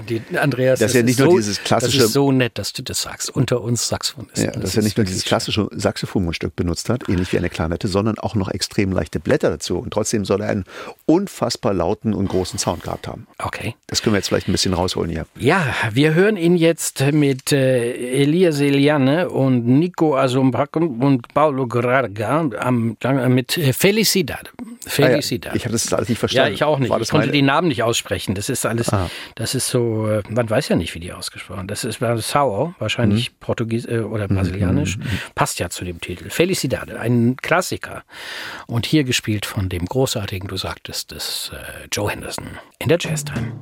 Andreas, 0.41 0.79
Das 0.79 0.91
ist 0.91 0.97
ja 0.97 1.03
nicht 1.03 1.19
nur 1.19 1.29
dieses 1.37 1.62
klassische- 1.62 1.99
Das 1.99 2.07
ist 2.09 2.12
so 2.12 2.33
nett, 2.33 2.59
dass 2.59 2.73
du 2.73 2.83
das 2.83 3.03
sagst. 3.03 3.31
Unter 3.31 3.61
uns 3.62 3.88
Saxophonisten. 3.88 4.45
ja, 4.45 4.50
dass 4.53 4.76
er 4.76 4.83
nicht 4.83 4.97
nur 4.97 5.05
dieses 5.07 5.25
klassische 5.25 5.69
Saxophonmundstück 5.73 6.55
benutzt 6.57 6.88
hat, 6.88 7.09
ähnlich 7.09 7.33
wie 7.33 7.38
eine 7.38 7.49
Klarnette, 7.50 7.88
sondern 7.88 8.19
auch 8.19 8.35
noch 8.35 8.49
extrem 8.50 8.93
leichte 8.93 9.21
Blätter 9.21 9.50
dazu. 9.50 9.79
Und 9.79 9.93
trotzdem 9.93 10.25
soll 10.25 10.41
er 10.43 10.49
einen 10.50 10.65
unfassbar 11.07 11.73
lauten 11.75 12.15
und 12.15 12.29
großen 12.29 12.59
Sound 12.59 12.83
gehabt 12.83 13.09
haben. 13.09 13.26
Okay. 13.38 13.75
Das 13.87 14.03
können 14.03 14.15
wir 14.15 14.19
jetzt 14.19 14.29
vielleicht 14.29 14.49
ein 14.49 14.53
bisschen 14.53 14.75
rausholen 14.75 15.11
hier. 15.11 15.26
Ja, 15.38 15.65
wir 15.93 16.15
hören 16.15 16.37
ihn 16.37 16.57
jetzt 16.57 17.00
mit 17.12 17.53
äh, 17.53 17.93
Elia 18.23 18.53
Seliane 18.53 19.29
und 19.31 19.67
Nico 19.67 20.17
Asombracken 20.17 21.00
und 21.03 21.33
Paulo 21.35 21.67
Graga 21.67 22.41
am, 22.59 22.97
mit 23.29 23.57
äh, 23.59 23.73
Felicidad. 23.73 24.53
Ah 24.59 24.62
ja, 24.85 24.91
Felicidad. 24.91 25.55
ich 25.57 25.65
hatte 25.65 25.73
das 25.73 25.86
alles 25.95 26.09
nicht 26.09 26.16
Ja, 26.19 26.21
verstanden. 26.21 26.55
ich 26.55 26.64
auch 26.64 26.78
nicht. 26.78 26.90
Ich 26.93 26.97
das 26.99 27.11
konnte 27.11 27.26
meine- 27.26 27.33
die 27.33 27.43
Namen 27.43 27.69
nicht 27.69 27.83
aussprechen. 27.83 28.35
Das 28.35 28.49
ist 28.49 28.65
alles, 28.67 28.93
Ah. 28.93 29.11
das 29.34 29.54
ist 29.54 29.69
so, 29.69 30.08
äh, 30.08 30.23
man 30.28 30.49
weiß 30.49 30.69
ja 30.69 30.76
nicht, 30.76 30.95
wie 30.95 31.00
die 31.00 31.13
ausgesprochen. 31.13 31.67
Das 31.69 31.84
ist 31.84 32.00
war 32.00 32.17
Sao, 32.19 32.75
wahrscheinlich 32.78 33.30
Mhm. 33.30 33.34
Portugies 33.41 33.87
äh, 33.87 33.99
oder 34.00 34.28
Brasilianisch. 34.28 34.99
Passt 35.34 35.58
ja 35.58 35.71
zu 35.71 35.84
dem 35.84 36.00
Titel. 36.00 36.30
Felicidad, 36.30 36.91
ein 36.91 37.37
Klassiker. 37.37 38.02
Und 38.67 38.87
hier 38.87 39.04
gespielt 39.04 39.47
von 39.47 39.69
dem 39.69 39.84
großartigen, 39.87 40.49
du 40.49 40.56
sagtest, 40.56 41.11
des 41.11 41.50
äh, 41.54 41.87
Joe 41.93 42.11
Henderson 42.11 42.47
in 42.78 42.89
der 42.89 42.99
Jazztime. 43.00 43.52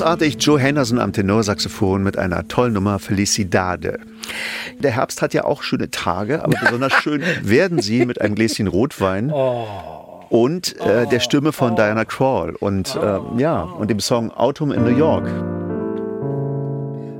Großartig 0.00 0.38
Joe 0.40 0.58
Henderson 0.58 0.98
am 0.98 1.12
Tenorsaxophon 1.12 2.02
mit 2.02 2.16
einer 2.16 2.48
tollen 2.48 2.72
Nummer 2.72 2.98
Felicidade. 2.98 3.98
Der 4.78 4.92
Herbst 4.92 5.20
hat 5.20 5.34
ja 5.34 5.44
auch 5.44 5.62
schöne 5.62 5.90
Tage, 5.90 6.42
aber 6.42 6.54
besonders 6.64 6.94
schön 6.94 7.22
werden 7.42 7.82
sie 7.82 8.06
mit 8.06 8.18
einem 8.18 8.34
Gläschen 8.34 8.66
Rotwein. 8.66 9.30
Und 10.30 10.80
äh, 10.80 11.06
der 11.06 11.20
Stimme 11.20 11.52
von 11.52 11.76
Diana 11.76 12.06
Krall 12.06 12.54
und 12.54 12.96
äh, 12.96 13.18
ja, 13.36 13.60
und 13.60 13.90
dem 13.90 14.00
Song 14.00 14.30
Autumn 14.30 14.72
in 14.72 14.84
New 14.84 14.96
York. 14.96 15.26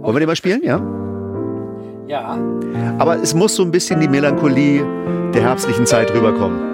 Wollen 0.01 0.15
wir 0.17 0.21
den 0.21 0.27
mal 0.27 0.37
spielen, 0.37 0.63
ja? 0.65 0.81
Ja. 2.09 2.39
Aber 2.97 3.17
es 3.17 3.35
muss 3.35 3.57
so 3.57 3.63
ein 3.63 3.73
bisschen 3.73 4.01
die 4.01 4.09
Melancholie 4.09 4.87
der 5.35 5.43
herbstlichen 5.43 5.85
Zeit 5.85 6.15
rüberkommen. 6.15 6.70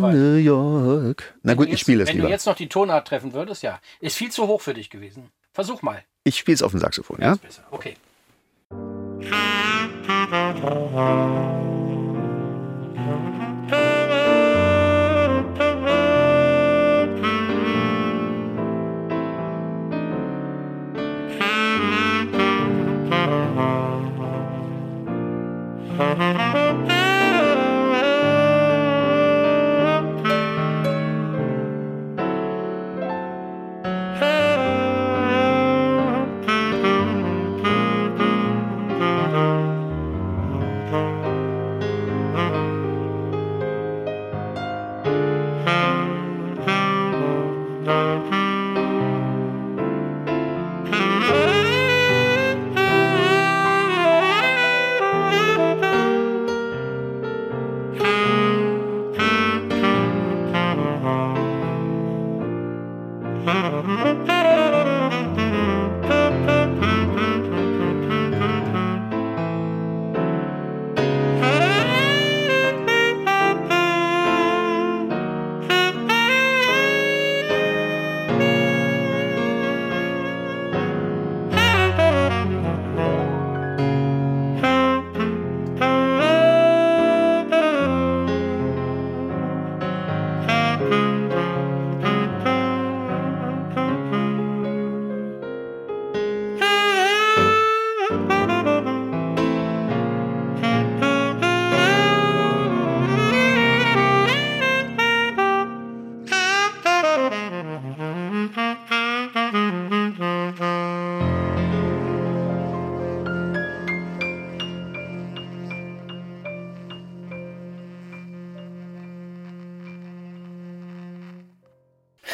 New 0.00 0.36
York. 0.36 1.34
Na 1.42 1.54
gut, 1.54 1.66
Wenn 1.66 1.74
ich 1.74 1.80
spiele 1.80 2.02
es 2.02 2.08
Wenn 2.08 2.16
lieber. 2.16 2.28
du 2.28 2.32
jetzt 2.32 2.46
noch 2.46 2.56
die 2.56 2.68
Tonart 2.68 3.08
treffen 3.08 3.32
würdest, 3.32 3.62
ja. 3.62 3.80
Ist 4.00 4.16
viel 4.16 4.30
zu 4.30 4.46
hoch 4.46 4.60
für 4.60 4.74
dich 4.74 4.90
gewesen. 4.90 5.30
Versuch 5.52 5.82
mal. 5.82 6.02
Ich 6.24 6.38
spiele 6.38 6.54
es 6.54 6.62
auf 6.62 6.70
dem 6.72 6.80
Saxophon, 6.80 7.18
ja? 7.20 7.32
Ist 7.32 7.42
besser. 7.42 7.62
Okay. 7.70 7.96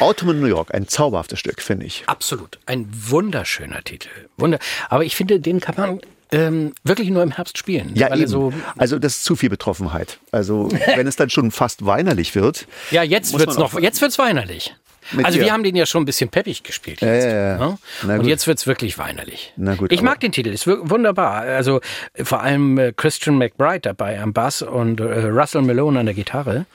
Autumn 0.05 0.29
in 0.29 0.39
New 0.39 0.47
York, 0.47 0.73
ein 0.73 0.87
zauberhaftes 0.87 1.39
Stück, 1.39 1.61
finde 1.61 1.85
ich. 1.85 2.03
Absolut. 2.05 2.59
Ein 2.65 2.87
wunderschöner 2.91 3.83
Titel. 3.83 4.09
Wunder. 4.37 4.59
Aber 4.89 5.03
ich 5.03 5.15
finde, 5.15 5.39
den 5.39 5.59
kann 5.59 5.75
man 5.77 5.99
ähm, 6.31 6.73
wirklich 6.83 7.09
nur 7.09 7.23
im 7.23 7.31
Herbst 7.31 7.57
spielen. 7.57 7.91
Ja, 7.95 8.15
eben. 8.15 8.27
so. 8.27 8.53
also 8.77 8.99
das 8.99 9.15
ist 9.17 9.23
zu 9.23 9.35
viel 9.35 9.49
Betroffenheit. 9.49 10.19
Also 10.31 10.69
wenn 10.95 11.07
es 11.07 11.15
dann 11.15 11.29
schon 11.29 11.51
fast 11.51 11.85
weinerlich 11.85 12.35
wird. 12.35 12.67
Ja, 12.91 13.03
jetzt 13.03 13.37
wird's 13.37 13.57
man 13.57 13.63
noch, 13.63 13.79
jetzt 13.79 14.01
wird's 14.01 14.19
weinerlich. 14.19 14.75
Also 15.23 15.37
dir. 15.37 15.45
wir 15.45 15.53
haben 15.53 15.63
den 15.63 15.75
ja 15.75 15.85
schon 15.85 16.01
ein 16.01 16.05
bisschen 16.05 16.29
peppig 16.29 16.63
gespielt 16.63 17.01
Ja, 17.01 17.13
jetzt. 17.13 17.25
ja, 17.25 17.57
ja. 17.59 17.77
ne? 18.07 18.19
Und 18.19 18.25
jetzt 18.25 18.47
wird's 18.47 18.65
wirklich 18.65 18.97
weinerlich. 18.97 19.53
Na 19.55 19.75
gut, 19.75 19.91
ich 19.91 20.01
mag 20.01 20.19
den 20.19 20.31
Titel, 20.31 20.49
ist 20.49 20.65
wunderbar. 20.65 21.41
Also 21.41 21.79
vor 22.23 22.41
allem 22.41 22.77
äh, 22.77 22.91
Christian 22.91 23.37
McBride 23.37 23.81
dabei 23.81 24.19
am 24.19 24.33
Bass 24.33 24.63
und 24.63 24.99
äh, 24.99 25.03
Russell 25.03 25.61
Malone 25.61 25.99
an 25.99 26.05
der 26.07 26.15
Gitarre. 26.15 26.65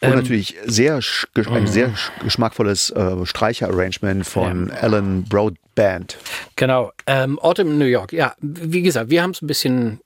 Und 0.00 0.14
natürlich 0.14 0.54
sehr 0.64 0.94
ein 0.96 1.66
sehr 1.66 1.90
sch- 1.90 2.10
geschmackvolles 2.22 2.90
äh, 2.90 3.26
Streicherarrangement 3.26 4.24
von 4.26 4.70
Alan 4.70 5.24
Broadband. 5.24 6.16
Genau. 6.54 6.92
Ähm, 7.06 7.38
Autumn 7.40 7.68
in 7.72 7.78
New 7.78 7.84
York. 7.86 8.12
Ja, 8.12 8.34
wie 8.40 8.82
gesagt, 8.82 9.10
wir 9.10 9.22
haben 9.22 9.32
es 9.32 9.42
ein 9.42 9.48
bisschen 9.48 10.00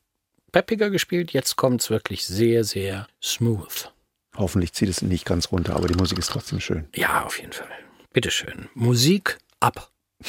peppiger 0.50 0.88
gespielt. 0.88 1.32
Jetzt 1.32 1.56
kommt's 1.56 1.90
wirklich 1.90 2.24
sehr, 2.26 2.64
sehr 2.64 3.06
smooth. 3.22 3.90
Hoffentlich 4.36 4.72
zieht 4.72 4.88
es 4.88 5.02
nicht 5.02 5.26
ganz 5.26 5.52
runter, 5.52 5.76
aber 5.76 5.88
die 5.88 5.94
Musik 5.94 6.18
ist 6.18 6.30
trotzdem 6.30 6.60
schön. 6.60 6.88
Ja, 6.94 7.24
auf 7.24 7.38
jeden 7.38 7.52
Fall. 7.52 7.68
Bitteschön. 8.14 8.68
Musik 8.74 9.36
ab. 9.60 9.90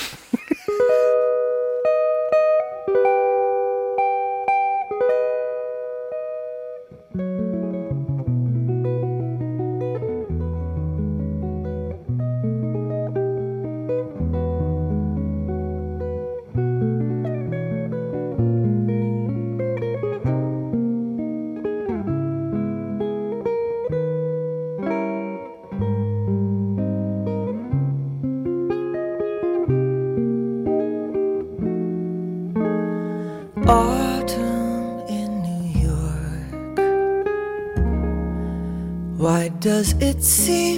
it 40.01 40.23
seem 40.23 40.72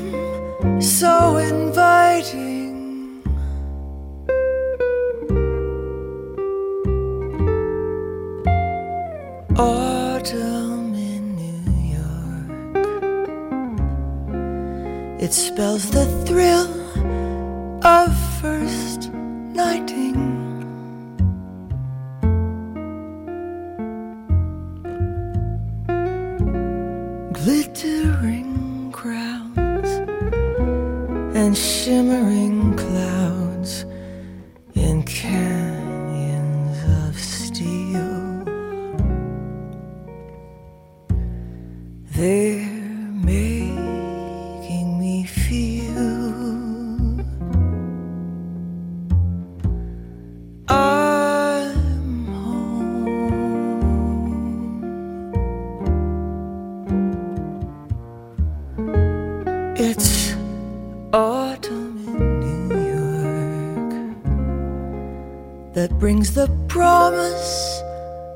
the 65.75 66.49
promise 66.69 67.81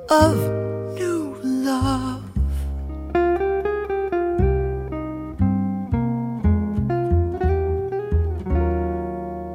of 0.10 0.36
new 0.96 1.38
love. 1.42 2.22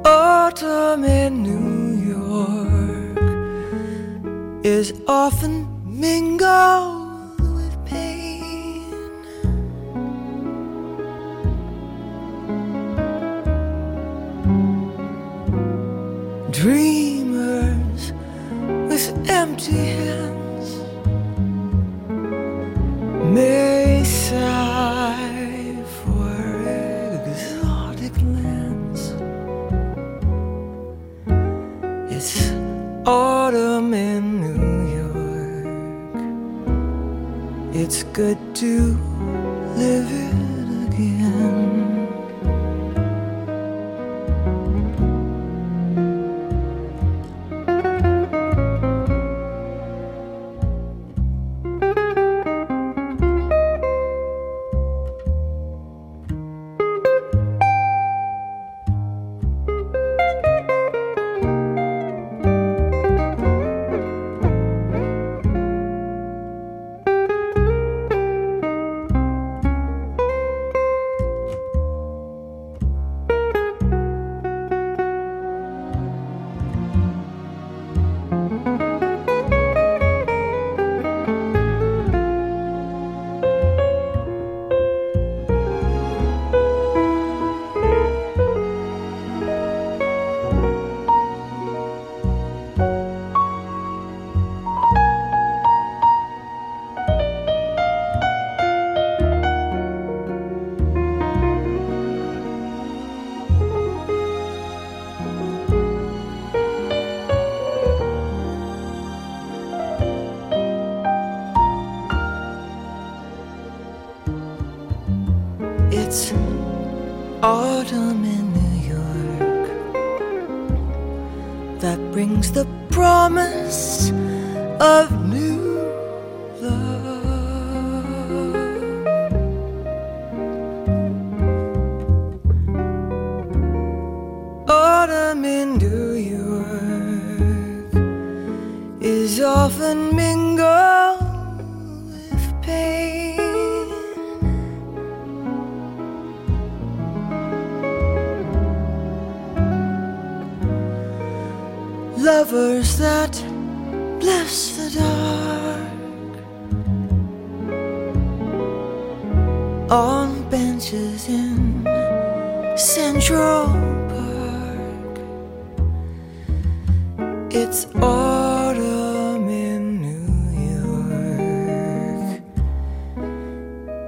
Autumn 0.03 1.03
in 1.03 1.43
New 1.43 1.93
York 2.09 3.19
is 4.65 4.91
often 5.07 5.67
mingled 5.85 6.94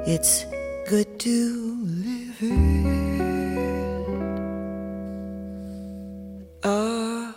It's 0.09 0.45
good 0.89 1.19
to 1.19 1.27
live 1.83 2.41
it 2.41 2.85
again. 6.63 7.27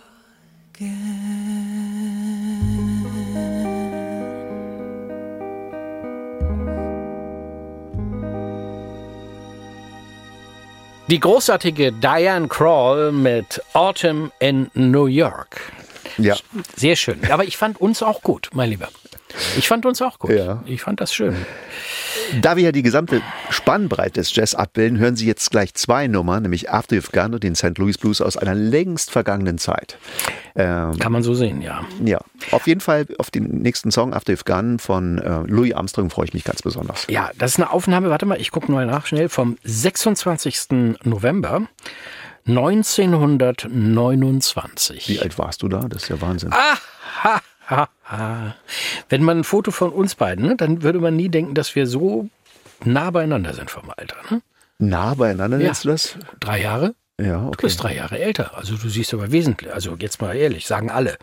Die 11.08 11.18
großartige 11.18 11.90
Diane 11.90 12.46
Krall 12.46 13.10
mit 13.10 13.60
Autumn 13.72 14.30
in 14.38 14.70
New 14.74 15.06
York. 15.06 15.72
Ja. 16.18 16.36
Sehr 16.76 16.94
schön. 16.94 17.20
Aber 17.32 17.42
ich 17.42 17.56
fand 17.56 17.80
uns 17.80 18.00
auch 18.00 18.22
gut, 18.22 18.50
mein 18.52 18.70
Lieber. 18.70 18.90
Ich 19.56 19.68
fand 19.68 19.86
uns 19.86 20.00
auch 20.02 20.18
gut. 20.18 20.30
Ja. 20.30 20.62
Ich 20.66 20.82
fand 20.82 21.00
das 21.00 21.12
schön. 21.12 21.34
Da 22.42 22.56
wir 22.56 22.64
ja 22.64 22.72
die 22.72 22.82
gesamte 22.82 23.22
Spannbreite 23.50 24.20
des 24.20 24.34
Jazz 24.34 24.54
abbilden, 24.54 24.98
hören 24.98 25.16
Sie 25.16 25.26
jetzt 25.26 25.50
gleich 25.50 25.74
zwei 25.74 26.06
Nummern, 26.06 26.42
nämlich 26.42 26.70
After 26.70 26.96
You've 26.96 27.12
Gone 27.12 27.34
und 27.34 27.42
den 27.42 27.54
St. 27.54 27.76
Louis 27.78 27.98
Blues 27.98 28.20
aus 28.20 28.36
einer 28.36 28.54
längst 28.54 29.10
vergangenen 29.10 29.58
Zeit. 29.58 29.98
Ähm, 30.54 30.98
Kann 30.98 31.12
man 31.12 31.22
so 31.22 31.34
sehen, 31.34 31.62
ja. 31.62 31.82
ja, 32.04 32.20
auf 32.52 32.66
jeden 32.66 32.80
Fall 32.80 33.06
auf 33.18 33.30
den 33.30 33.62
nächsten 33.62 33.90
Song 33.90 34.14
After 34.14 34.32
You've 34.32 34.44
Gone 34.44 34.78
von 34.78 35.18
äh, 35.18 35.40
Louis 35.46 35.74
Armstrong 35.74 36.10
freue 36.10 36.26
ich 36.26 36.34
mich 36.34 36.44
ganz 36.44 36.62
besonders. 36.62 37.06
Ja, 37.08 37.30
das 37.36 37.52
ist 37.52 37.58
eine 37.58 37.70
Aufnahme, 37.70 38.10
warte 38.10 38.26
mal, 38.26 38.40
ich 38.40 38.50
gucke 38.50 38.70
mal 38.70 38.86
nach 38.86 39.06
schnell, 39.06 39.28
vom 39.28 39.56
26. 39.64 40.96
November 41.02 41.62
1929. 42.46 45.08
Wie 45.08 45.20
alt 45.20 45.38
warst 45.38 45.62
du 45.62 45.68
da? 45.68 45.80
Das 45.88 46.04
ist 46.04 46.08
ja 46.08 46.20
Wahnsinn. 46.20 46.52
Ha, 46.52 47.40
ha, 47.70 47.88
ha. 48.04 48.54
Wenn 49.08 49.22
man 49.22 49.38
ein 49.40 49.44
Foto 49.44 49.70
von 49.70 49.90
uns 49.90 50.14
beiden, 50.14 50.46
ne, 50.46 50.56
dann 50.56 50.82
würde 50.82 51.00
man 51.00 51.16
nie 51.16 51.28
denken, 51.28 51.54
dass 51.54 51.74
wir 51.74 51.86
so 51.86 52.28
nah 52.84 53.10
beieinander 53.10 53.54
sind 53.54 53.70
vom 53.70 53.90
Alter. 53.96 54.16
Ne? 54.30 54.42
Nah 54.78 55.14
beieinander 55.14 55.58
Ja. 55.58 55.64
nennst 55.66 55.84
du 55.84 55.88
das? 55.88 56.16
Drei 56.40 56.60
Jahre? 56.62 56.94
Ja, 57.20 57.40
Du 57.42 57.48
okay. 57.48 57.58
bist 57.66 57.82
drei 57.82 57.94
Jahre 57.94 58.18
älter. 58.18 58.56
Also 58.56 58.76
du 58.76 58.88
siehst 58.88 59.12
aber 59.14 59.30
wesentlich, 59.30 59.72
also 59.72 59.94
jetzt 59.98 60.20
mal 60.22 60.34
ehrlich, 60.36 60.66
sagen 60.66 60.90
alle, 60.90 61.18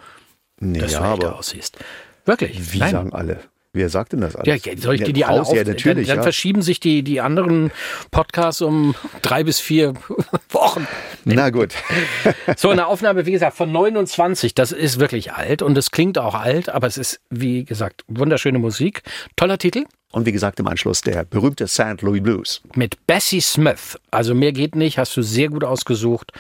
Nee, 0.60 0.80
dass 0.80 0.92
ja, 0.94 1.00
du 1.02 1.14
älter 1.14 1.36
aussiehst. 1.38 1.78
Wirklich? 2.26 2.74
wie 2.74 2.80
Nein. 2.80 2.92
sagen 2.92 3.14
alle? 3.14 3.40
Wer 3.78 3.90
sagt 3.90 4.14
denn 4.14 4.22
das 4.22 4.36
alles? 4.36 4.66
Ja, 4.66 4.72
soll 4.78 4.96
ich 4.96 5.04
dir 5.04 5.14
die 5.14 5.24
alle 5.24 5.42
auf, 5.42 5.54
Ja, 5.54 5.64
natürlich, 5.64 6.08
dann, 6.08 6.16
dann 6.16 6.18
ja. 6.18 6.24
verschieben 6.24 6.62
sich 6.62 6.80
die, 6.80 7.04
die 7.04 7.22
anderen 7.22 7.72
Podcasts 8.12 8.62
um 8.62 8.96
drei 9.22 9.44
bis 9.44 9.60
vier 9.60 9.94
Wochen. 10.50 10.88
Na 11.26 11.50
gut. 11.50 11.74
So 12.58 12.70
eine 12.70 12.88
Aufnahme, 12.88 13.26
wie 13.26 13.32
gesagt, 13.32 13.56
von 13.58 13.72
29, 13.72 14.56
das 14.56 14.72
ist 14.72 15.00
wirklich 15.00 15.34
alt 15.34 15.62
und 15.62 15.78
es 15.78 15.92
klingt 15.92 16.18
auch 16.18 16.34
alt, 16.34 16.70
aber 16.70 16.88
es 16.88 16.98
ist, 16.98 17.20
wie 17.30 17.66
gesagt, 17.66 18.04
wunderschöne 18.08 18.58
Musik. 18.58 19.04
Toller 19.36 19.58
Titel 19.58 19.84
Und 20.12 20.26
wie 20.26 20.32
gesagt, 20.32 20.60
im 20.60 20.68
Anschluss 20.68 21.02
der 21.02 21.24
berühmte 21.26 21.68
St. 21.68 22.02
Louis 22.02 22.24
Blues. 22.24 22.62
mit 22.76 23.06
Bessie 23.06 23.42
Smith. 23.42 23.98
Also 24.12 24.34
mehr 24.34 24.54
geht 24.54 24.76
nicht, 24.76 24.98
hast 24.98 25.16
du 25.18 25.22
sehr 25.22 25.50
gut 25.50 25.64
ausgesucht. 25.64 26.32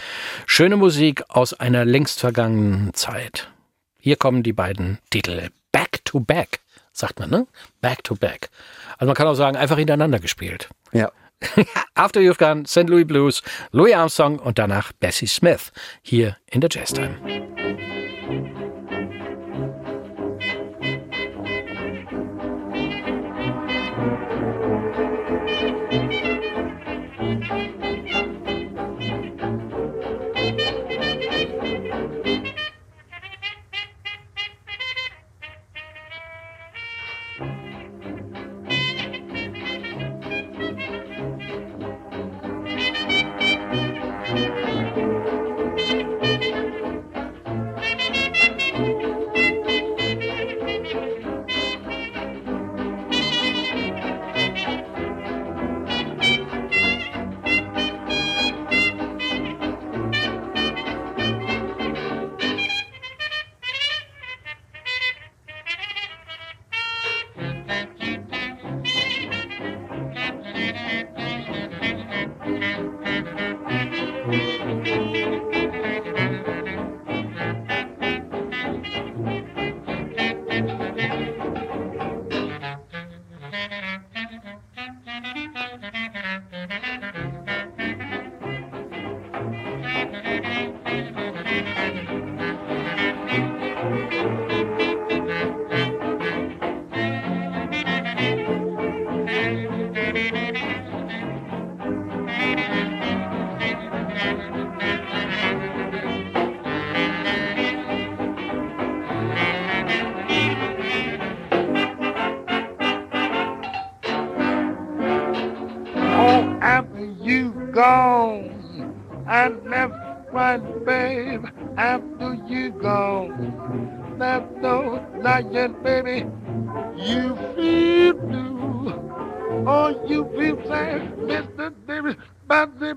Schöne 0.45 0.77
Musik 0.77 1.23
aus 1.27 1.53
einer 1.53 1.85
längst 1.85 2.19
vergangenen 2.19 2.93
Zeit. 2.93 3.49
Hier 3.99 4.15
kommen 4.15 4.41
die 4.43 4.53
beiden 4.53 4.99
Titel 5.09 5.49
Back 5.71 5.99
to 6.05 6.19
Back, 6.21 6.59
sagt 6.99 7.19
man, 7.19 7.29
ne? 7.29 7.47
Back 7.81 8.03
to 8.03 8.15
Back. 8.15 8.49
Also 8.97 9.07
man 9.07 9.15
kann 9.15 9.27
auch 9.27 9.35
sagen, 9.35 9.57
einfach 9.57 9.77
hintereinander 9.77 10.19
gespielt. 10.19 10.69
Ja. 10.91 11.11
After 11.95 12.19
You've 12.19 12.39
Gone, 12.39 12.65
St. 12.65 12.89
Louis 12.89 13.05
Blues, 13.05 13.43
Louis 13.71 13.93
Armstrong 13.93 14.39
und 14.39 14.57
danach 14.57 14.91
Bessie 14.93 15.27
Smith 15.27 15.71
hier 16.01 16.37
in 16.49 16.61
der 16.61 16.69
Jazz 16.71 16.93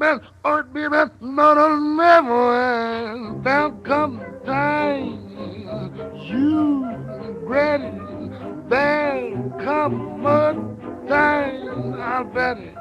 Or 0.03 0.63
be 0.63 0.89
best, 0.89 1.13
not 1.21 1.59
a 1.59 1.79
never. 1.79 3.39
There'll 3.45 3.73
come 3.83 4.23
time. 4.47 5.21
You 6.25 6.87
ready? 7.43 7.93
There'll 8.71 9.51
come 9.63 10.25
a 10.25 10.55
time. 11.07 12.01
I 12.01 12.23
bet 12.23 12.57
it. 12.57 12.75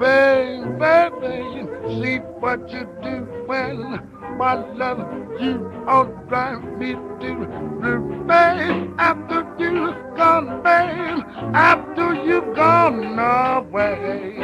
Baby, 0.00 0.64
baby, 0.80 1.68
see 2.02 2.18
what 2.40 2.68
you 2.72 2.84
do 3.00 3.28
when 3.46 4.00
my 4.36 4.54
love 4.74 5.06
you 5.40 5.70
all 5.86 6.06
drive 6.28 6.64
me 6.78 6.94
to 6.94 7.46
the 7.80 7.98
babe. 8.26 8.90
After 8.98 9.46
you 9.56 9.94
gone, 10.16 10.62
babe, 10.64 11.24
after 11.54 12.14
you 12.24 12.40
gone 12.56 13.18
away. 13.20 14.40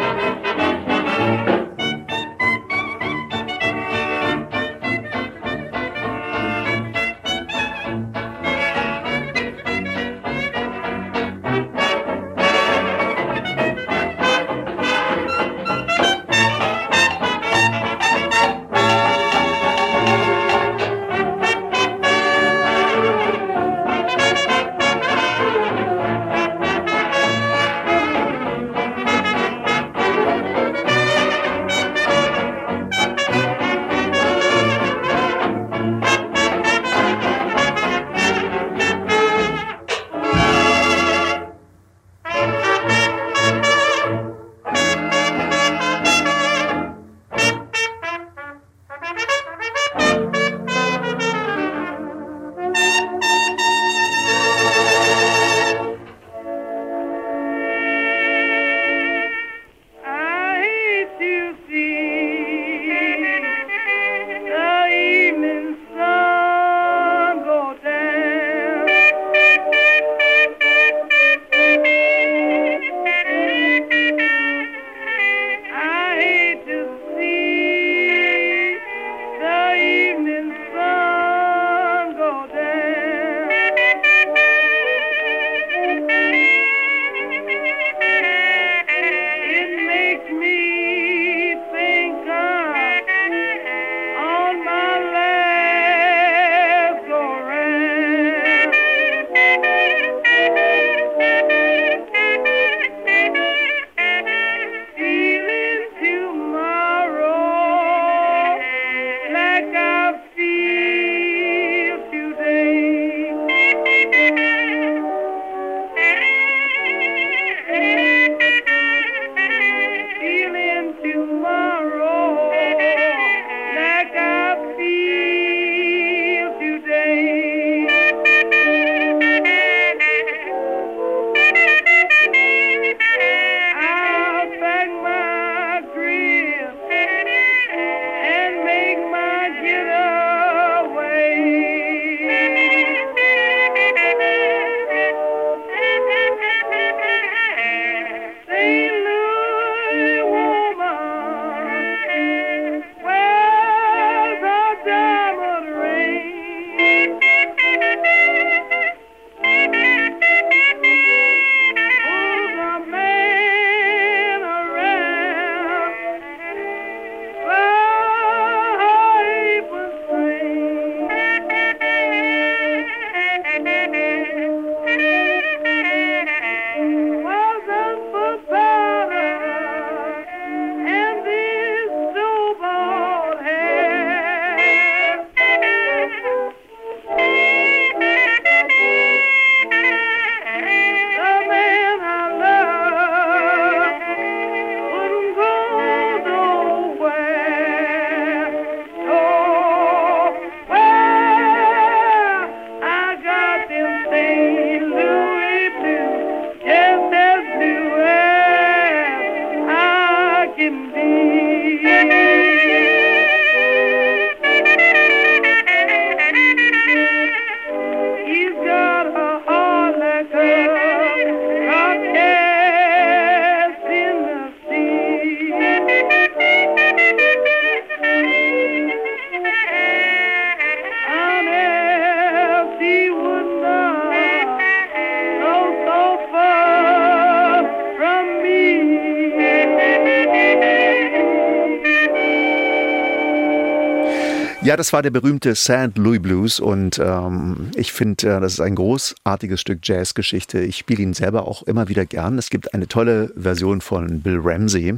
Ja, 244.67 244.77
das 244.77 244.93
war 244.93 245.01
der 245.01 245.11
berühmte 245.11 245.55
St. 245.55 245.97
Louis 245.97 246.21
Blues 246.21 246.59
und 246.59 246.99
ähm, 246.99 247.71
ich 247.77 247.93
finde, 247.93 248.27
äh, 248.27 248.41
das 248.41 248.55
ist 248.55 248.61
ein 248.61 248.75
großartiges 248.75 249.61
Stück 249.61 249.79
Jazzgeschichte. 249.85 250.59
Ich 250.59 250.79
spiele 250.79 251.05
ihn 251.05 251.14
selber 251.14 251.47
auch 251.47 251.62
immer 251.62 251.87
wieder 251.89 252.05
gern. 252.05 252.37
Es 252.37 252.51
gibt 252.51 252.75
eine 252.75 252.89
tolle 252.89 253.33
Version 253.37 253.81
von 253.81 254.23
Bill 254.23 254.41
Ramsey 254.43 254.97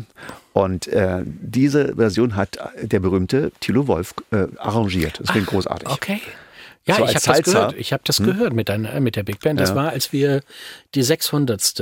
und 0.55 0.89
äh, 0.89 1.23
diese 1.23 1.97
Version 1.97 2.35
hat 2.35 2.59
der 2.81 3.01
berühmte 3.01 3.53
Thilo 3.61 3.87
Wolf 3.89 4.15
äh, 4.31 4.47
arrangiert. 4.57 5.21
Das 5.21 5.29
klingt 5.29 5.49
großartig. 5.49 5.91
Okay. 5.91 6.23
Ja, 6.89 6.97
So 6.97 7.05
ich 7.05 7.15
habe 7.15 7.27
das 7.27 7.43
gehört. 7.43 7.75
Ich 7.77 7.93
habe 7.93 8.03
das 8.07 8.19
gehört 8.23 8.53
mit, 8.55 8.69
deiner, 8.69 8.99
mit 9.01 9.15
der 9.17 9.23
Big 9.23 9.41
Band. 9.41 9.61
Das 9.61 9.71
Ja. 9.71 9.77
war, 9.77 9.91
als 9.91 10.13
wir 10.13 10.41
die 10.95 11.03
600. 11.03 11.79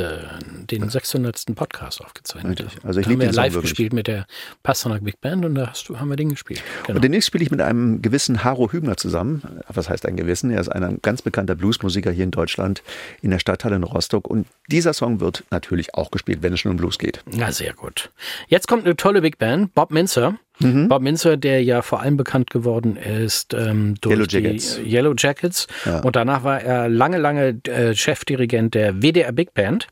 den 0.71 0.91
600. 0.91 1.55
Podcast 1.55 2.01
aufgezeichnet 2.05 2.61
Richtig. 2.61 2.79
haben. 2.81 2.89
Also 2.89 3.01
ich 3.01 3.07
da 3.07 3.13
haben 3.13 3.21
wir 3.21 3.33
live 3.33 3.55
wirklich. 3.55 3.71
gespielt 3.71 3.93
mit 3.93 4.07
der 4.09 4.27
Pasternak 4.63 5.05
Big 5.05 5.21
Band 5.21 5.45
und 5.45 5.55
da 5.55 5.69
hast 5.69 5.89
du, 5.89 5.99
haben 5.99 6.09
wir 6.09 6.17
den 6.17 6.31
gespielt. 6.31 6.63
Genau. 6.87 6.97
Und 6.97 7.03
demnächst 7.03 7.29
spiele 7.29 7.45
ich 7.45 7.51
mit 7.51 7.61
einem 7.61 8.03
gewissen 8.03 8.43
Haro 8.45 8.73
Hübner 8.73 8.97
zusammen. 8.97 9.43
Was 9.69 9.89
heißt 9.89 10.07
ein 10.07 10.17
gewissen? 10.17 10.51
Er 10.51 10.61
ist 10.61 10.69
ein 10.69 10.99
ganz 11.03 11.23
bekannter 11.23 11.55
Bluesmusiker 11.55 12.11
hier 12.11 12.25
in 12.25 12.31
Deutschland 12.33 12.83
in 13.23 13.31
der 13.31 13.39
Stadthalle 13.39 13.77
in 13.77 13.85
Rostock. 13.85 14.27
Und 14.29 14.47
dieser 14.69 14.93
Song 14.93 15.21
wird 15.21 15.45
natürlich 15.51 15.95
auch 15.95 16.11
gespielt, 16.11 16.43
wenn 16.43 16.53
es 16.53 16.61
schon 16.61 16.73
um 16.73 16.77
Blues 16.77 16.99
geht. 16.99 17.23
Na, 17.27 17.53
sehr 17.53 17.73
gut. 17.75 18.11
Jetzt 18.49 18.67
kommt 18.69 18.85
eine 18.85 18.97
tolle 18.97 19.23
Big 19.23 19.39
Band, 19.39 19.73
Bob 19.75 19.91
Minzer. 19.93 20.37
Mhm. 20.59 20.89
Bob 20.89 21.03
Minzer, 21.03 21.37
der 21.37 21.63
ja 21.63 21.83
vor 21.83 22.01
allem 22.01 22.17
bekannt 22.17 22.51
geworden 22.51 22.97
ist 22.97 23.55
ähm, 23.55 23.95
durch 24.01 24.15
Yellow 24.15 24.27
die 24.27 24.37
Jackets. 24.37 24.81
Yellow 24.85 25.15
Jackets. 25.17 25.67
Und 26.03 26.17
danach 26.17 26.45
war 26.45 26.61
er 26.61 26.89
lange, 26.89 27.19
lange 27.19 27.61
äh, 27.65 27.95
Chefdirigent 27.95 28.75
der 28.75 29.03
WDR 29.03 29.33
Big 29.33 29.55
Band. 29.55 29.89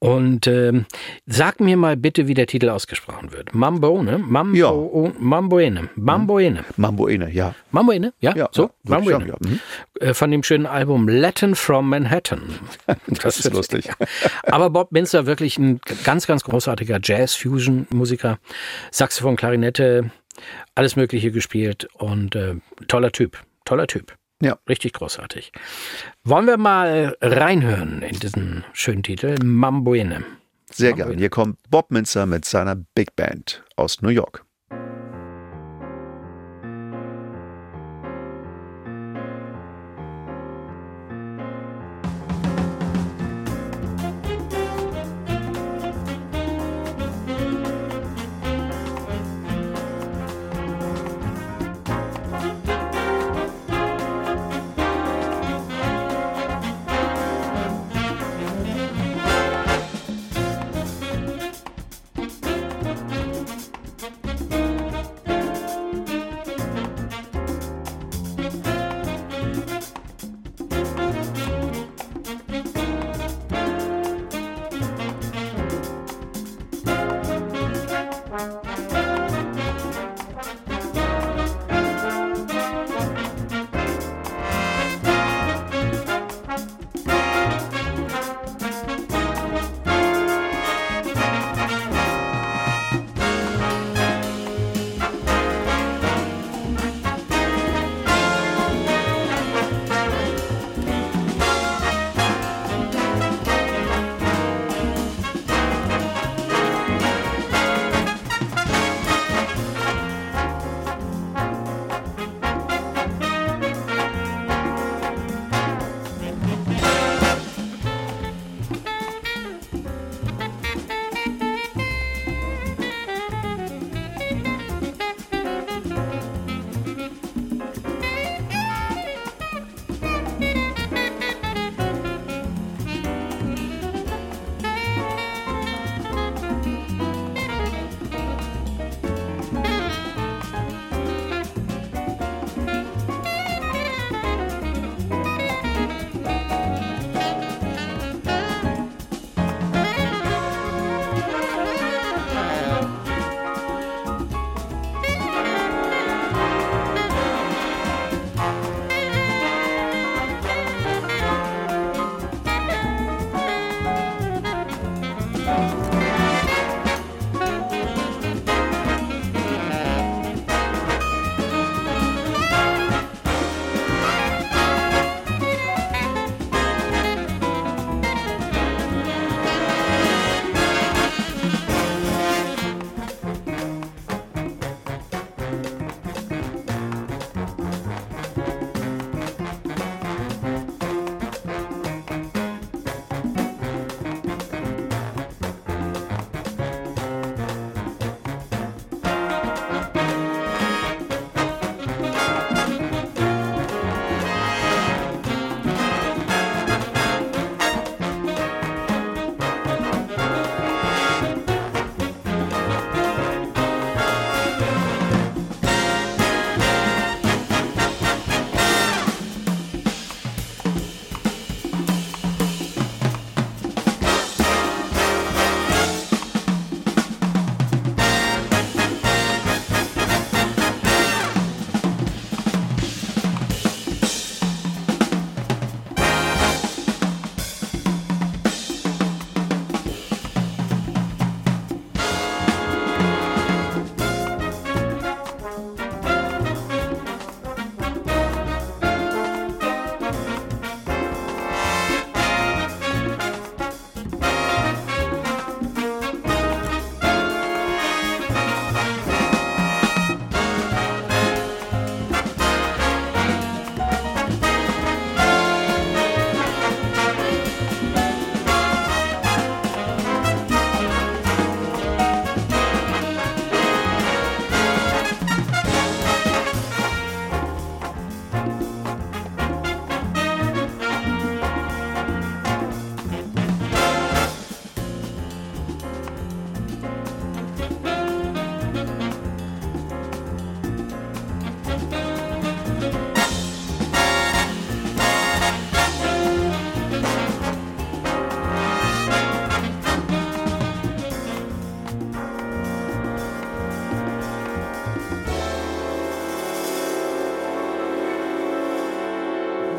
Und 0.00 0.46
ähm, 0.46 0.86
sag 1.26 1.58
mir 1.58 1.76
mal 1.76 1.96
bitte, 1.96 2.28
wie 2.28 2.34
der 2.34 2.46
Titel 2.46 2.68
ausgesprochen 2.68 3.32
wird. 3.32 3.52
Mamboene? 3.52 4.18
Mambo, 4.18 4.56
Ja. 4.56 4.72
Mamboene. 5.18 5.88
Mamboene. 5.96 6.64
Mamboene, 6.76 7.30
ja. 7.32 7.54
Mamboene? 7.72 8.12
Ja, 8.20 8.34
Ja, 8.36 8.48
so? 8.52 8.62
ja, 8.64 8.70
Mamboene. 8.84 9.18
sagen, 9.26 9.28
ja. 9.28 9.36
Mhm. 9.50 9.60
Äh, 10.00 10.14
Von 10.14 10.30
dem 10.30 10.42
schönen 10.44 10.66
Album 10.66 11.08
Latin 11.08 11.54
from 11.56 11.88
Manhattan. 11.88 12.42
Das 13.22 13.40
ist 13.40 13.52
lustig. 13.52 13.90
Aber 14.44 14.70
Bob 14.70 14.92
Minster 14.92 15.26
wirklich 15.26 15.58
ein 15.58 15.80
ganz, 16.04 16.26
ganz 16.28 16.44
großartiger 16.44 17.00
Jazz-Fusion-Musiker. 17.02 18.38
Saxophon, 18.92 19.34
Klarinette, 19.36 20.10
alles 20.76 20.94
Mögliche 20.94 21.32
gespielt 21.32 21.88
und 21.94 22.36
äh, 22.36 22.54
toller 22.86 23.10
Typ. 23.10 23.38
Toller 23.64 23.86
Typ. 23.88 24.14
Ja. 24.40 24.58
Richtig 24.68 24.92
großartig. 24.92 25.52
Wollen 26.24 26.46
wir 26.46 26.58
mal 26.58 27.16
reinhören 27.20 28.02
in 28.02 28.18
diesen 28.20 28.64
schönen 28.72 29.02
Titel? 29.02 29.34
Mamboene. 29.42 30.24
Sehr 30.70 30.92
gern. 30.92 31.18
Hier 31.18 31.30
kommt 31.30 31.58
Bob 31.70 31.90
Minzer 31.90 32.26
mit 32.26 32.44
seiner 32.44 32.76
Big 32.76 33.16
Band 33.16 33.64
aus 33.76 34.02
New 34.02 34.10
York. 34.10 34.44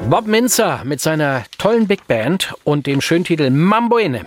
Bob 0.10 0.26
Minzer 0.26 0.84
mit 0.86 0.99
seiner 1.01 1.43
tollen 1.60 1.86
Big 1.86 2.07
Band 2.07 2.55
und 2.64 2.88
dem 2.88 2.99
schönen 2.99 3.26
Titel 3.26 3.51
Mamboine. 3.51 4.26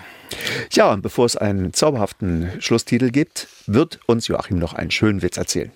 Ja, 0.70 0.92
und 0.92 1.02
bevor 1.02 1.26
es 1.26 1.36
einen 1.36 1.72
zauberhaften 1.72 2.52
Schlusstitel 2.60 3.10
gibt, 3.10 3.48
wird 3.66 3.98
uns 4.06 4.28
Joachim 4.28 4.60
noch 4.60 4.74
einen 4.74 4.92
schönen 4.92 5.22
Witz 5.22 5.36
erzählen. 5.38 5.72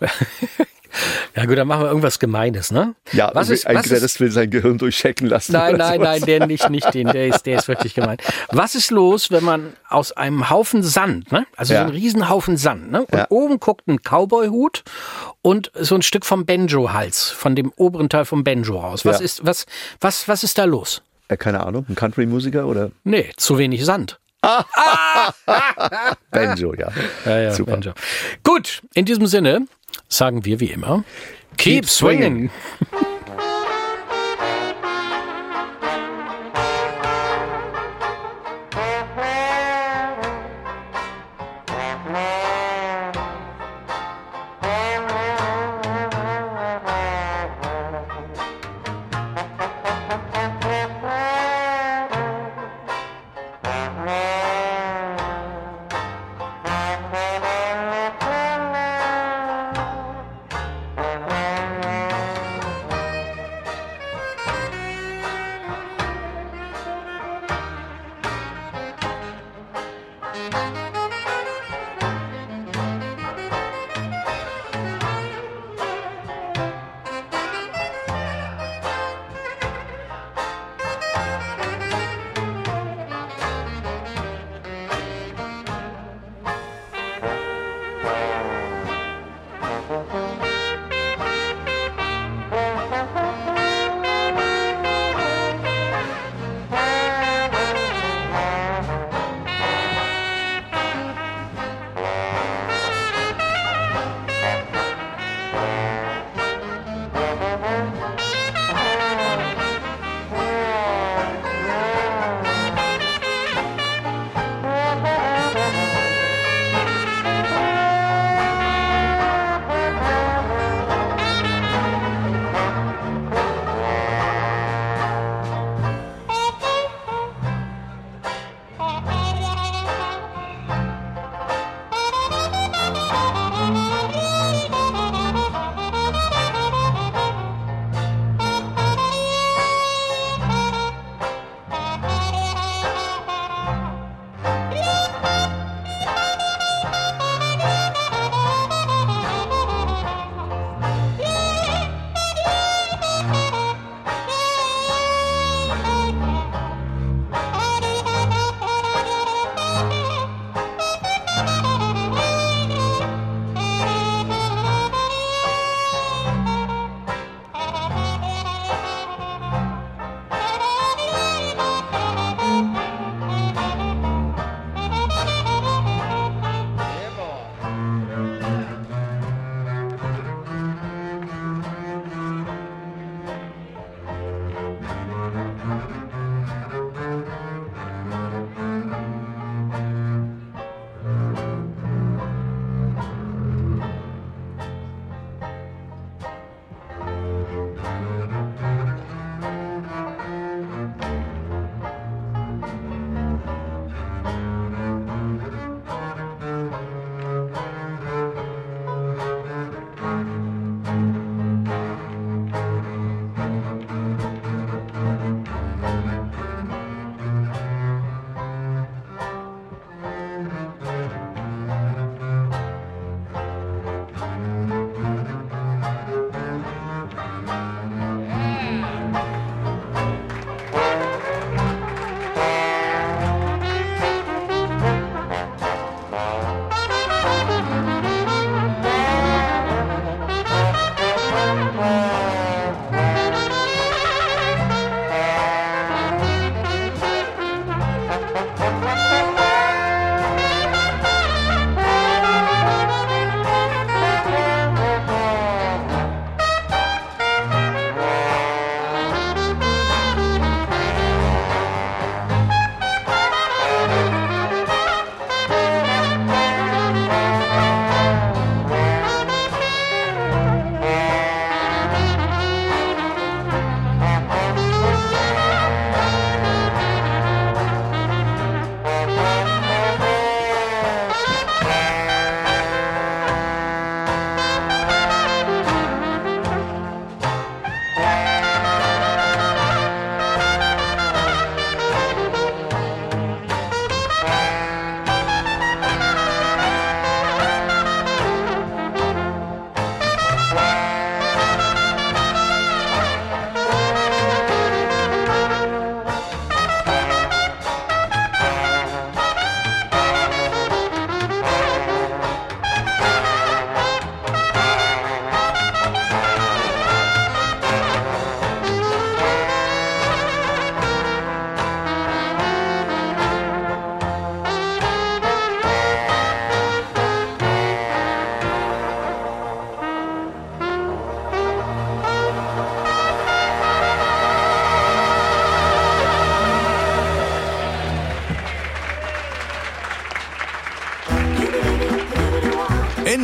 Ja 1.36 1.44
gut, 1.44 1.58
dann 1.58 1.68
machen 1.68 1.82
wir 1.82 1.88
irgendwas 1.88 2.18
Gemeines, 2.18 2.70
ne? 2.72 2.94
Ja, 3.12 3.30
was 3.34 3.50
ist, 3.50 3.66
ein 3.66 3.76
was 3.76 4.20
will 4.20 4.30
sein 4.30 4.48
Gehirn 4.48 4.78
durchchecken 4.78 5.26
lassen. 5.28 5.52
Nein, 5.52 5.76
nein, 5.76 5.96
sowas. 6.00 6.08
nein, 6.20 6.22
der 6.26 6.46
nicht, 6.46 6.70
nicht 6.70 6.94
den, 6.94 7.08
der 7.08 7.26
ist, 7.28 7.44
der 7.44 7.58
ist 7.58 7.68
wirklich 7.68 7.94
gemein. 7.94 8.16
Was 8.50 8.74
ist 8.74 8.90
los, 8.90 9.30
wenn 9.30 9.44
man 9.44 9.74
aus 9.90 10.12
einem 10.12 10.48
Haufen 10.48 10.82
Sand, 10.82 11.30
ne? 11.32 11.46
Also 11.54 11.74
Ja. 11.74 11.80
so 11.82 11.88
ein 11.88 11.92
Riesenhaufen 11.92 12.56
Sand, 12.56 12.90
ne? 12.90 13.02
Und 13.02 13.14
Ja. 13.14 13.26
oben 13.28 13.60
guckt 13.60 13.86
ein 13.86 13.98
Cowboy-Hut 14.02 14.82
und 15.42 15.70
so 15.74 15.94
ein 15.94 16.00
Stück 16.02 16.24
vom 16.24 16.46
Banjo-Hals, 16.46 17.28
von 17.30 17.54
dem 17.54 17.70
oberen 17.76 18.08
Teil 18.08 18.24
vom 18.24 18.42
Banjo 18.42 18.78
raus. 18.80 19.04
Was 19.04 19.18
Ja. 19.18 19.24
ist, 19.26 19.44
was, 19.44 19.66
was, 20.00 20.26
was 20.28 20.42
ist 20.42 20.56
da 20.56 20.64
los? 20.64 21.02
Äh, 21.28 21.36
keine 21.36 21.66
Ahnung, 21.66 21.84
ein 21.90 21.96
Country-Musiker 21.96 22.66
oder 22.66 22.92
Nee, 23.04 23.30
zu 23.36 23.58
wenig 23.58 23.84
Sand. 23.84 24.18
Banjo, 26.30 26.74
ja. 26.74 26.88
Ja, 27.24 27.38
ja, 27.38 27.50
Super. 27.52 27.72
Banjo. 27.72 27.92
Gut, 28.44 28.82
in 28.94 29.04
diesem 29.04 29.26
Sinne 29.26 29.66
sagen 30.08 30.44
wir 30.44 30.60
wie 30.60 30.70
immer, 30.70 31.04
keep, 31.56 31.82
Keep 31.82 31.88
swinging. 31.88 32.50
swinging. 32.88 33.05